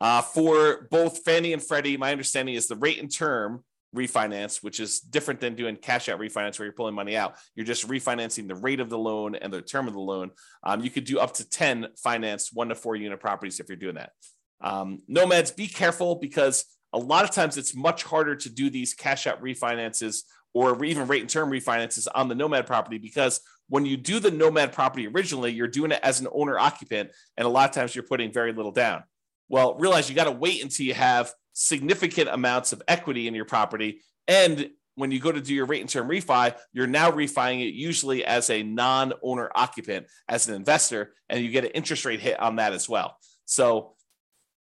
Uh, 0.00 0.22
for 0.22 0.88
both 0.90 1.24
Fannie 1.24 1.52
and 1.52 1.62
Freddie, 1.62 1.96
my 1.96 2.12
understanding 2.12 2.54
is 2.54 2.68
the 2.68 2.76
rate 2.76 3.00
and 3.00 3.12
term 3.12 3.64
refinance, 3.94 4.62
which 4.62 4.80
is 4.80 5.00
different 5.00 5.40
than 5.40 5.54
doing 5.54 5.76
cash 5.76 6.08
out 6.08 6.20
refinance 6.20 6.58
where 6.58 6.66
you're 6.66 6.72
pulling 6.72 6.94
money 6.94 7.16
out. 7.16 7.34
You're 7.54 7.66
just 7.66 7.88
refinancing 7.88 8.46
the 8.46 8.54
rate 8.54 8.80
of 8.80 8.88
the 8.88 8.98
loan 8.98 9.34
and 9.34 9.52
the 9.52 9.62
term 9.62 9.88
of 9.88 9.94
the 9.94 10.00
loan. 10.00 10.30
Um, 10.62 10.82
you 10.82 10.90
could 10.90 11.04
do 11.04 11.18
up 11.18 11.34
to 11.34 11.48
10 11.48 11.88
finance 11.96 12.52
one 12.52 12.68
to 12.68 12.74
four 12.74 12.96
unit 12.96 13.20
properties 13.20 13.60
if 13.60 13.68
you're 13.68 13.76
doing 13.76 13.96
that. 13.96 14.12
Um, 14.60 15.00
nomads, 15.08 15.50
be 15.50 15.66
careful 15.66 16.16
because 16.16 16.64
a 16.92 16.98
lot 16.98 17.24
of 17.24 17.30
times 17.30 17.56
it's 17.56 17.74
much 17.74 18.04
harder 18.04 18.36
to 18.36 18.50
do 18.50 18.70
these 18.70 18.94
cash 18.94 19.26
out 19.26 19.42
refinances 19.42 20.22
or 20.52 20.84
even 20.84 21.06
rate 21.06 21.22
and 21.22 21.30
term 21.30 21.50
refinances 21.50 22.06
on 22.14 22.28
the 22.28 22.34
nomad 22.34 22.66
property 22.66 22.98
because 22.98 23.40
when 23.68 23.86
you 23.86 23.96
do 23.96 24.18
the 24.18 24.32
nomad 24.32 24.72
property 24.72 25.06
originally, 25.06 25.52
you're 25.52 25.68
doing 25.68 25.92
it 25.92 26.00
as 26.02 26.20
an 26.20 26.26
owner 26.32 26.58
occupant, 26.58 27.10
and 27.36 27.46
a 27.46 27.48
lot 27.48 27.68
of 27.68 27.74
times 27.74 27.94
you're 27.94 28.02
putting 28.02 28.32
very 28.32 28.52
little 28.52 28.72
down. 28.72 29.04
Well, 29.48 29.76
realize 29.76 30.10
you 30.10 30.16
got 30.16 30.24
to 30.24 30.32
wait 30.32 30.62
until 30.62 30.86
you 30.86 30.94
have 30.94 31.32
significant 31.52 32.28
amounts 32.28 32.72
of 32.72 32.82
equity 32.88 33.28
in 33.28 33.34
your 33.34 33.44
property. 33.44 34.00
And 34.28 34.70
when 34.94 35.10
you 35.10 35.20
go 35.20 35.32
to 35.32 35.40
do 35.40 35.54
your 35.54 35.66
rate 35.66 35.80
and 35.80 35.88
term 35.88 36.08
refi, 36.08 36.54
you're 36.72 36.86
now 36.86 37.10
refining 37.10 37.60
it 37.60 37.74
usually 37.74 38.24
as 38.24 38.50
a 38.50 38.62
non 38.62 39.12
owner 39.22 39.50
occupant, 39.54 40.06
as 40.28 40.48
an 40.48 40.54
investor, 40.54 41.14
and 41.28 41.42
you 41.42 41.50
get 41.50 41.64
an 41.64 41.70
interest 41.70 42.04
rate 42.04 42.20
hit 42.20 42.38
on 42.38 42.56
that 42.56 42.72
as 42.72 42.88
well. 42.88 43.16
So 43.46 43.94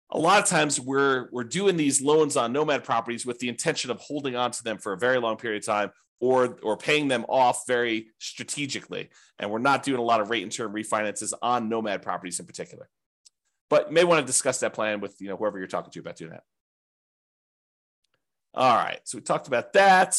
a 0.10 0.20
lot 0.20 0.42
of 0.42 0.48
times 0.48 0.80
we're 0.80 1.30
we're 1.32 1.44
doing 1.44 1.78
these 1.78 2.02
loans 2.02 2.38
on 2.38 2.54
nomad 2.54 2.84
properties 2.84 3.26
with 3.26 3.40
the 3.40 3.50
intention 3.50 3.92
of 3.92 4.00
holding 4.00 4.36
on 4.36 4.52
to 4.52 4.64
them 4.64 4.78
for 4.78 4.94
a 4.94 4.98
very 4.98 5.20
long 5.20 5.38
period 5.38 5.64
of 5.64 5.66
time 5.66 5.92
or 6.20 6.58
or 6.64 6.78
paying 6.78 7.08
them 7.08 7.26
off 7.28 7.64
very 7.68 8.08
strategically 8.20 9.10
and 9.40 9.52
we're 9.52 9.60
not 9.60 9.84
doing 9.84 10.00
a 10.00 10.04
lot 10.04 10.22
of 10.22 10.30
rate 10.30 10.44
and 10.44 10.52
term 10.52 10.74
refinances 10.74 11.34
on 11.42 11.70
nomad 11.70 12.02
properties 12.02 12.40
in 12.40 12.46
particular 12.46 12.90
but 13.70 13.90
you 13.90 13.94
may 13.94 14.04
want 14.04 14.20
to 14.20 14.26
discuss 14.26 14.60
that 14.60 14.74
plan 14.74 15.00
with 15.00 15.16
you 15.20 15.28
know 15.28 15.36
whoever 15.36 15.58
you're 15.58 15.68
talking 15.68 15.92
to 15.92 16.00
about 16.00 16.16
doing 16.16 16.32
that 16.32 16.44
all 18.54 18.76
right 18.76 19.00
so 19.04 19.18
we 19.18 19.22
talked 19.22 19.48
about 19.48 19.74
that 19.74 20.16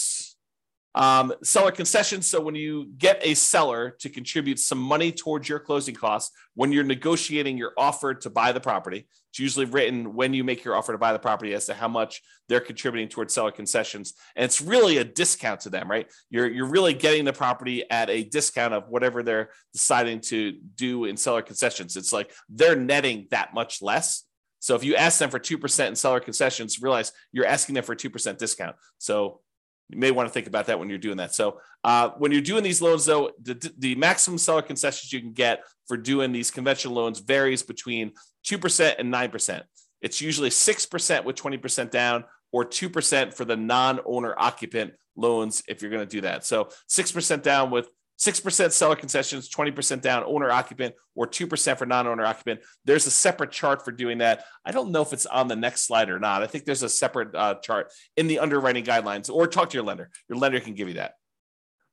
um, 0.95 1.33
seller 1.45 1.71
concessions. 1.71 2.27
So 2.27 2.41
when 2.41 2.57
you 2.57 2.91
get 2.99 3.21
a 3.23 3.35
seller 3.35 3.95
to 4.01 4.09
contribute 4.09 4.59
some 4.59 4.79
money 4.79 5.13
towards 5.13 5.49
your 5.49 5.61
closing 5.61 5.95
costs 5.95 6.37
when 6.55 6.73
you're 6.73 6.83
negotiating 6.83 7.57
your 7.57 7.73
offer 7.79 8.15
to 8.15 8.31
buy 8.31 8.51
the 8.51 8.61
property, 8.61 9.07
it's 9.31 9.39
usually 9.39 9.67
written 9.67 10.15
when 10.15 10.35
you 10.35 10.43
make 10.43 10.65
your 10.65 10.75
offer 10.75 10.91
to 10.91 10.99
buy 10.99 11.13
the 11.13 11.19
property 11.19 11.55
as 11.55 11.67
to 11.67 11.75
how 11.75 11.87
much 11.87 12.21
they're 12.49 12.61
contributing 12.61 13.09
towards 13.09 13.33
seller 13.33 13.53
concessions, 13.53 14.15
and 14.35 14.45
it's 14.45 14.61
really 14.61 14.97
a 14.97 15.05
discount 15.05 15.61
to 15.61 15.71
them, 15.71 15.89
right? 15.89 16.11
You're 16.31 16.49
you're 16.49 16.67
really 16.67 16.95
getting 16.95 17.25
the 17.25 17.33
property 17.33 17.89
at 17.91 18.09
a 18.09 18.25
discount 18.25 18.75
of 18.75 18.89
whatever 18.89 19.23
they're 19.23 19.51
deciding 19.73 20.21
to 20.23 20.53
do 20.75 21.05
in 21.05 21.17
seller 21.17 21.43
concessions. 21.43 21.97
It's 21.97 22.13
like 22.13 22.33
they're 22.49 22.75
netting 22.75 23.29
that 23.31 23.53
much 23.55 23.83
less. 23.83 24.25
So 24.61 24.75
if 24.75 24.85
you 24.85 24.97
ask 24.97 25.19
them 25.19 25.31
for 25.31 25.39
2% 25.39 25.89
in 25.89 25.95
seller 25.97 26.21
concessions, 26.21 26.83
realize 26.83 27.13
you're 27.33 27.47
asking 27.47 27.75
them 27.75 27.85
for 27.85 27.93
a 27.93 27.97
2% 27.97 28.39
discount. 28.39 28.77
So 28.99 29.41
you 29.89 29.99
may 29.99 30.11
want 30.11 30.29
to 30.29 30.33
think 30.33 30.47
about 30.47 30.67
that 30.67 30.79
when 30.79 30.89
you're 30.89 30.99
doing 30.99 31.17
that. 31.17 31.35
So 31.35 31.61
uh, 31.85 32.11
when 32.19 32.33
you're 32.33 32.41
doing 32.41 32.63
these 32.63 32.83
loans, 32.83 33.07
though, 33.07 33.31
the, 33.43 33.73
the 33.79 33.95
maximum 33.95 34.39
seller 34.39 34.63
concessions 34.63 35.13
you 35.13 35.21
can 35.21 35.33
get 35.33 35.65
for 35.87 35.97
doing 35.97 36.33
these 36.33 36.51
conventional 36.51 36.95
loans 36.95 37.21
varies 37.21 37.63
between 37.63 38.13
2% 38.47 38.95
and 38.99 39.13
9%. 39.13 39.63
It's 40.01 40.21
usually 40.21 40.51
6% 40.51 41.25
with 41.25 41.37
20% 41.37 41.91
down 41.91 42.25
or 42.53 42.65
2% 42.65 43.35
for 43.35 43.45
the 43.45 43.57
non-owner 43.57 44.35
occupant 44.39 44.95
loans 45.17 45.63
if 45.69 45.83
you're 45.83 45.91
going 45.91 46.07
to 46.07 46.17
do 46.17 46.21
that. 46.23 46.45
So 46.45 46.69
6% 46.89 47.43
down 47.43 47.71
with 47.71 47.89
6% 48.19 48.73
seller 48.73 48.97
concessions, 48.97 49.49
20% 49.49 50.01
down 50.01 50.25
owner 50.27 50.51
occupant, 50.51 50.95
or 51.15 51.27
2% 51.27 51.79
for 51.79 51.87
non 51.87 52.07
owner 52.07 52.25
occupant. 52.25 52.61
There's 52.85 53.07
a 53.07 53.11
separate 53.11 53.53
chart 53.53 53.85
for 53.85 53.93
doing 53.93 54.19
that. 54.19 54.45
I 54.65 54.73
don't 54.73 54.91
know 54.91 55.03
if 55.03 55.13
it's 55.13 55.27
on 55.27 55.47
the 55.47 55.57
next 55.57 55.87
slide 55.87 56.11
or 56.11 56.19
not. 56.19 56.43
I 56.43 56.47
think 56.47 56.65
there's 56.65 56.83
a 56.83 56.89
separate 56.89 57.35
uh, 57.35 57.55
chart 57.57 57.93
in 58.17 58.27
the 58.27 58.41
underwriting 58.41 58.85
guidelines, 58.85 59.31
or 59.31 59.47
talk 59.47 59.71
to 59.71 59.75
your 59.75 59.85
lender. 59.85 60.11
Your 60.29 60.39
lender 60.39 60.59
can 60.61 60.75
give 60.75 60.89
you 60.89 60.95
that. 60.95 61.15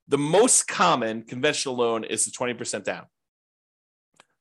The 0.07 0.17
most 0.17 0.67
common 0.67 1.23
conventional 1.23 1.75
loan 1.75 2.03
is 2.03 2.25
the 2.25 2.31
20% 2.31 2.83
down. 2.83 3.05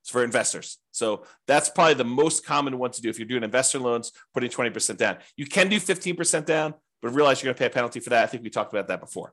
It's 0.02 0.10
for 0.10 0.22
investors. 0.22 0.78
So 0.90 1.24
that's 1.46 1.70
probably 1.70 1.94
the 1.94 2.04
most 2.04 2.44
common 2.44 2.78
one 2.78 2.90
to 2.90 3.00
do 3.00 3.08
if 3.08 3.18
you're 3.18 3.28
doing 3.28 3.42
investor 3.42 3.78
loans, 3.78 4.12
putting 4.34 4.50
20% 4.50 4.98
down. 4.98 5.16
You 5.36 5.46
can 5.46 5.68
do 5.68 5.80
15% 5.80 6.44
down, 6.44 6.74
but 7.00 7.14
realize 7.14 7.42
you're 7.42 7.48
going 7.48 7.56
to 7.56 7.58
pay 7.58 7.66
a 7.66 7.70
penalty 7.70 8.00
for 8.00 8.10
that. 8.10 8.22
I 8.22 8.26
think 8.26 8.42
we 8.42 8.50
talked 8.50 8.72
about 8.72 8.88
that 8.88 9.00
before. 9.00 9.32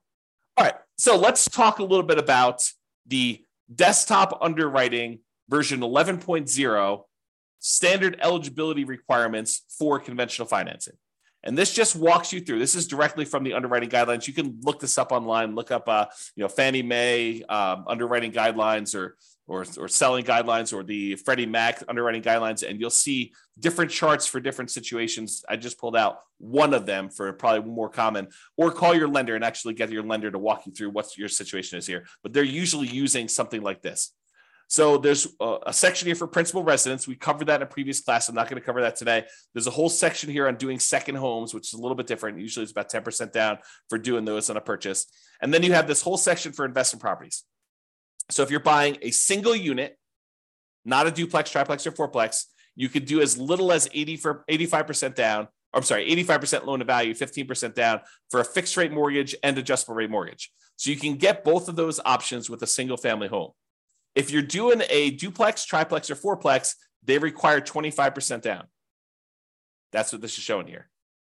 All 0.58 0.66
right. 0.66 0.76
So 0.98 1.18
let's 1.18 1.46
talk 1.46 1.80
a 1.80 1.84
little 1.84 2.04
bit 2.04 2.18
about 2.18 2.70
the 3.08 3.44
desktop 3.74 4.38
underwriting 4.42 5.20
version 5.50 5.82
11.0 5.82 7.04
standard 7.60 8.18
eligibility 8.22 8.84
requirements 8.84 9.64
for 9.78 10.00
conventional 10.00 10.48
financing. 10.48 10.96
And 11.44 11.58
this 11.58 11.74
just 11.74 11.96
walks 11.96 12.32
you 12.32 12.40
through. 12.40 12.60
This 12.60 12.76
is 12.76 12.88
directly 12.88 13.26
from 13.26 13.44
the 13.44 13.54
underwriting 13.54 13.90
guidelines. 13.90 14.28
You 14.28 14.34
can 14.34 14.60
look 14.62 14.80
this 14.80 14.98
up 14.98 15.12
online. 15.12 15.56
Look 15.56 15.72
up, 15.72 15.88
uh, 15.88 16.06
you 16.36 16.44
know, 16.44 16.48
Fannie 16.48 16.84
Mae 16.84 17.42
um, 17.44 17.86
underwriting 17.88 18.32
guidelines 18.32 18.94
or 18.94 19.18
or, 19.52 19.66
or 19.78 19.90
selling 19.90 20.24
guidelines 20.24 20.72
or 20.72 20.82
the 20.82 21.18
Freddie 21.18 21.46
Mac 21.46 21.84
underwriting 21.90 22.22
guidelines, 22.22 22.68
and 22.68 22.80
you'll 22.80 22.90
see 22.90 23.34
different 23.60 23.92
charts 23.92 24.26
for 24.26 24.40
different 24.40 24.72
situations. 24.72 25.44
I 25.50 25.58
just 25.58 25.78
pulled 25.78 25.98
out 25.98 26.20
one 26.38 26.74
of 26.74 26.86
them 26.86 27.10
for 27.10 27.34
probably 27.34 27.70
more 27.70 27.90
common, 27.90 28.30
or 28.56 28.72
call 28.72 28.96
your 28.96 29.10
lender 29.10 29.36
and 29.36 29.44
actually 29.44 29.74
get 29.74 29.92
your 29.92 30.04
lender 30.04 30.32
to 30.32 30.40
walk 30.40 30.66
you 30.66 30.72
through 30.72 30.92
what 30.92 31.18
your 31.18 31.28
situation 31.28 31.78
is 31.78 31.86
here. 31.86 32.06
But 32.24 32.32
they're 32.32 32.44
usually 32.44 32.88
using 32.88 33.28
something 33.28 33.62
like 33.62 33.82
this. 33.82 34.14
So 34.70 34.98
there's 34.98 35.28
a, 35.42 35.58
a 35.68 35.74
section 35.74 36.06
here 36.06 36.16
for 36.16 36.28
principal 36.28 36.64
residence. 36.64 37.06
We 37.06 37.16
covered 37.16 37.48
that 37.48 37.58
in 37.58 37.64
a 37.64 37.70
previous 37.70 38.00
class. 38.00 38.30
I'm 38.30 38.36
not 38.36 38.50
going 38.50 38.62
to 38.62 38.66
cover 38.66 38.80
that 38.80 38.96
today. 38.96 39.26
There's 39.54 39.68
a 39.68 39.72
whole 39.72 39.90
section 39.90 40.30
here 40.30 40.48
on 40.48 40.56
doing 40.56 40.80
second 40.80 41.16
homes, 41.16 41.54
which 41.54 41.68
is 41.68 41.74
a 41.74 41.82
little 41.82 41.96
bit 41.96 42.08
different. 42.08 42.40
Usually 42.40 42.64
it's 42.64 42.72
about 42.72 42.90
10% 42.90 43.34
down 43.34 43.58
for 43.90 43.98
doing 43.98 44.24
those 44.24 44.50
on 44.50 44.56
a 44.56 44.62
purchase. 44.62 45.08
And 45.42 45.54
then 45.54 45.62
you 45.62 45.74
have 45.74 45.88
this 45.88 46.02
whole 46.02 46.16
section 46.16 46.54
for 46.54 46.64
investment 46.64 47.02
properties. 47.02 47.44
So 48.32 48.44
if 48.44 48.50
you're 48.50 48.60
buying 48.60 48.98
a 49.02 49.12
single 49.12 49.56
unit, 49.56 49.98
not 50.86 51.08
a 51.08 51.12
duplex, 51.12 51.52
triplex, 51.52 51.86
or 51.86 51.92
fourplex, 51.92 52.46
you 52.76 52.90
could 52.90 53.06
do 53.06 53.22
as 53.22 53.38
little 53.38 53.72
as 53.72 53.90
80 53.94 54.18
for 54.18 54.44
85% 54.50 55.16
down. 55.16 55.48
I'm 55.74 55.84
sorry, 55.84 56.10
85% 56.10 56.66
loan 56.66 56.80
to 56.80 56.86
value, 56.86 57.14
15% 57.14 57.74
down 57.74 58.02
for 58.30 58.40
a 58.40 58.46
fixed 58.46 58.76
rate 58.78 58.92
mortgage 58.92 59.36
and 59.44 59.58
adjustable 59.58 59.96
rate 59.96 60.10
mortgage. 60.10 60.52
So 60.76 60.90
you 60.90 60.98
can 60.98 61.16
get 61.16 61.44
both 61.44 61.70
of 61.70 61.76
those 61.76 62.00
options 62.04 62.50
with 62.50 62.62
a 62.64 62.68
single 62.68 62.98
family 62.98 63.28
home. 63.28 63.52
If 64.16 64.32
you're 64.32 64.42
doing 64.42 64.82
a 64.90 65.12
duplex, 65.12 65.64
triplex, 65.64 66.10
or 66.10 66.16
fourplex, 66.16 66.76
they 67.04 67.18
require 67.18 67.62
25% 67.62 68.42
down. 68.42 68.66
That's 69.92 70.12
what 70.12 70.22
this 70.22 70.38
is 70.38 70.44
showing 70.44 70.68
here. 70.68 70.90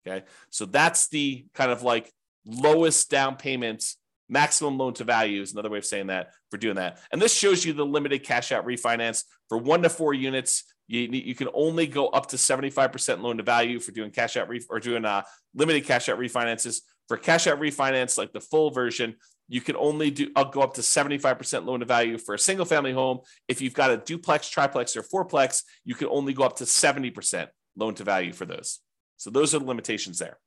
Okay. 0.05 0.25
So 0.49 0.65
that's 0.65 1.07
the 1.07 1.45
kind 1.53 1.71
of 1.71 1.83
like 1.83 2.11
lowest 2.45 3.09
down 3.09 3.35
payments, 3.35 3.97
maximum 4.29 4.77
loan 4.77 4.93
to 4.95 5.03
value 5.03 5.41
is 5.41 5.53
another 5.53 5.69
way 5.69 5.77
of 5.77 5.85
saying 5.85 6.07
that 6.07 6.31
for 6.49 6.57
doing 6.57 6.75
that. 6.75 6.99
And 7.11 7.21
this 7.21 7.33
shows 7.33 7.65
you 7.65 7.73
the 7.73 7.85
limited 7.85 8.23
cash 8.23 8.51
out 8.51 8.65
refinance 8.65 9.23
for 9.49 9.57
one 9.57 9.81
to 9.83 9.89
four 9.89 10.13
units. 10.13 10.63
You, 10.87 11.01
you 11.01 11.35
can 11.35 11.49
only 11.53 11.87
go 11.87 12.07
up 12.07 12.27
to 12.27 12.35
75% 12.35 13.21
loan 13.21 13.37
to 13.37 13.43
value 13.43 13.79
for 13.79 13.91
doing 13.91 14.11
cash 14.11 14.37
out 14.37 14.49
ref- 14.49 14.69
or 14.69 14.79
doing 14.79 15.05
uh, 15.05 15.23
limited 15.55 15.85
cash 15.85 16.09
out 16.09 16.19
refinances. 16.19 16.81
For 17.07 17.17
cash 17.17 17.47
out 17.47 17.59
refinance, 17.59 18.17
like 18.17 18.31
the 18.31 18.41
full 18.41 18.71
version, 18.71 19.15
you 19.49 19.61
can 19.61 19.75
only 19.75 20.09
do 20.09 20.31
I'll 20.35 20.49
go 20.49 20.61
up 20.61 20.73
to 20.75 20.81
75% 20.81 21.65
loan 21.65 21.81
to 21.81 21.85
value 21.85 22.17
for 22.17 22.33
a 22.33 22.39
single 22.39 22.65
family 22.65 22.93
home. 22.93 23.19
If 23.47 23.61
you've 23.61 23.73
got 23.73 23.91
a 23.91 23.97
duplex, 23.97 24.49
triplex, 24.49 24.95
or 24.95 25.03
fourplex, 25.03 25.63
you 25.83 25.95
can 25.95 26.07
only 26.07 26.33
go 26.33 26.43
up 26.43 26.57
to 26.57 26.63
70% 26.63 27.47
loan 27.75 27.95
to 27.95 28.03
value 28.03 28.33
for 28.33 28.45
those. 28.45 28.79
So 29.17 29.29
those 29.29 29.53
are 29.53 29.59
the 29.59 29.65
limitations 29.65 30.19
there. 30.19 30.37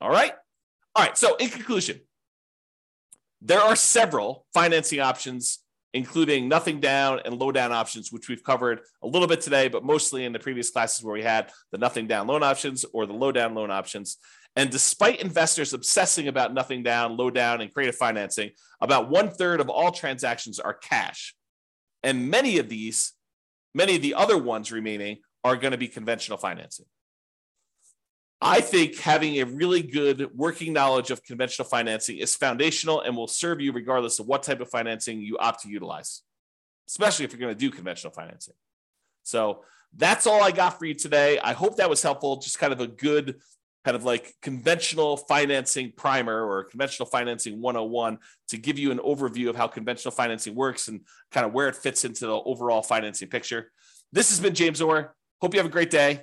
All 0.00 0.10
right. 0.10 0.32
All 0.94 1.04
right. 1.04 1.16
So 1.16 1.36
in 1.36 1.48
conclusion, 1.48 2.00
there 3.42 3.60
are 3.60 3.76
several 3.76 4.46
financing 4.54 5.00
options, 5.00 5.60
including 5.92 6.48
nothing 6.48 6.80
down 6.80 7.20
and 7.24 7.38
low 7.38 7.52
down 7.52 7.72
options, 7.72 8.10
which 8.10 8.28
we've 8.28 8.42
covered 8.42 8.80
a 9.02 9.06
little 9.06 9.28
bit 9.28 9.40
today, 9.40 9.68
but 9.68 9.84
mostly 9.84 10.24
in 10.24 10.32
the 10.32 10.38
previous 10.38 10.70
classes 10.70 11.04
where 11.04 11.14
we 11.14 11.22
had 11.22 11.50
the 11.70 11.78
nothing 11.78 12.06
down 12.06 12.26
loan 12.26 12.42
options 12.42 12.84
or 12.92 13.06
the 13.06 13.12
low 13.12 13.32
down 13.32 13.54
loan 13.54 13.70
options. 13.70 14.16
And 14.56 14.70
despite 14.70 15.20
investors 15.20 15.72
obsessing 15.72 16.28
about 16.28 16.54
nothing 16.54 16.82
down, 16.82 17.16
low 17.16 17.30
down, 17.30 17.60
and 17.60 17.72
creative 17.72 17.96
financing, 17.96 18.50
about 18.80 19.10
one 19.10 19.30
third 19.30 19.60
of 19.60 19.68
all 19.68 19.90
transactions 19.90 20.60
are 20.60 20.74
cash. 20.74 21.34
And 22.02 22.30
many 22.30 22.58
of 22.58 22.68
these, 22.68 23.14
many 23.74 23.96
of 23.96 24.02
the 24.02 24.14
other 24.14 24.38
ones 24.38 24.70
remaining, 24.70 25.18
are 25.42 25.56
going 25.56 25.72
to 25.72 25.78
be 25.78 25.88
conventional 25.88 26.38
financing. 26.38 26.86
I 28.40 28.60
think 28.60 28.98
having 28.98 29.40
a 29.40 29.44
really 29.44 29.82
good 29.82 30.30
working 30.34 30.72
knowledge 30.72 31.10
of 31.10 31.22
conventional 31.22 31.66
financing 31.66 32.18
is 32.18 32.36
foundational 32.36 33.00
and 33.00 33.16
will 33.16 33.26
serve 33.26 33.60
you 33.60 33.72
regardless 33.72 34.18
of 34.18 34.26
what 34.26 34.42
type 34.42 34.60
of 34.60 34.68
financing 34.68 35.20
you 35.20 35.38
opt 35.38 35.62
to 35.62 35.68
utilize, 35.68 36.22
especially 36.88 37.24
if 37.24 37.32
you're 37.32 37.40
going 37.40 37.54
to 37.54 37.58
do 37.58 37.70
conventional 37.70 38.12
financing. 38.12 38.54
So 39.22 39.64
that's 39.96 40.26
all 40.26 40.42
I 40.42 40.50
got 40.50 40.78
for 40.78 40.84
you 40.84 40.94
today. 40.94 41.38
I 41.38 41.52
hope 41.52 41.76
that 41.76 41.88
was 41.88 42.02
helpful. 42.02 42.36
Just 42.36 42.58
kind 42.58 42.72
of 42.72 42.80
a 42.80 42.86
good 42.86 43.36
kind 43.84 43.96
of 43.96 44.04
like 44.04 44.34
conventional 44.40 45.16
financing 45.16 45.92
primer 45.94 46.42
or 46.42 46.64
conventional 46.64 47.06
financing 47.06 47.60
101 47.60 48.18
to 48.48 48.56
give 48.56 48.78
you 48.78 48.90
an 48.90 48.98
overview 48.98 49.50
of 49.50 49.56
how 49.56 49.66
conventional 49.66 50.12
financing 50.12 50.54
works 50.54 50.88
and 50.88 51.02
kind 51.30 51.46
of 51.46 51.52
where 51.52 51.68
it 51.68 51.76
fits 51.76 52.04
into 52.04 52.26
the 52.26 52.32
overall 52.32 52.82
financing 52.82 53.28
picture. 53.28 53.70
This 54.10 54.30
has 54.30 54.40
been 54.40 54.54
James 54.54 54.80
Orr. 54.80 55.14
Hope 55.40 55.52
you 55.52 55.60
have 55.60 55.66
a 55.66 55.72
great 55.72 55.90
day. 55.90 56.22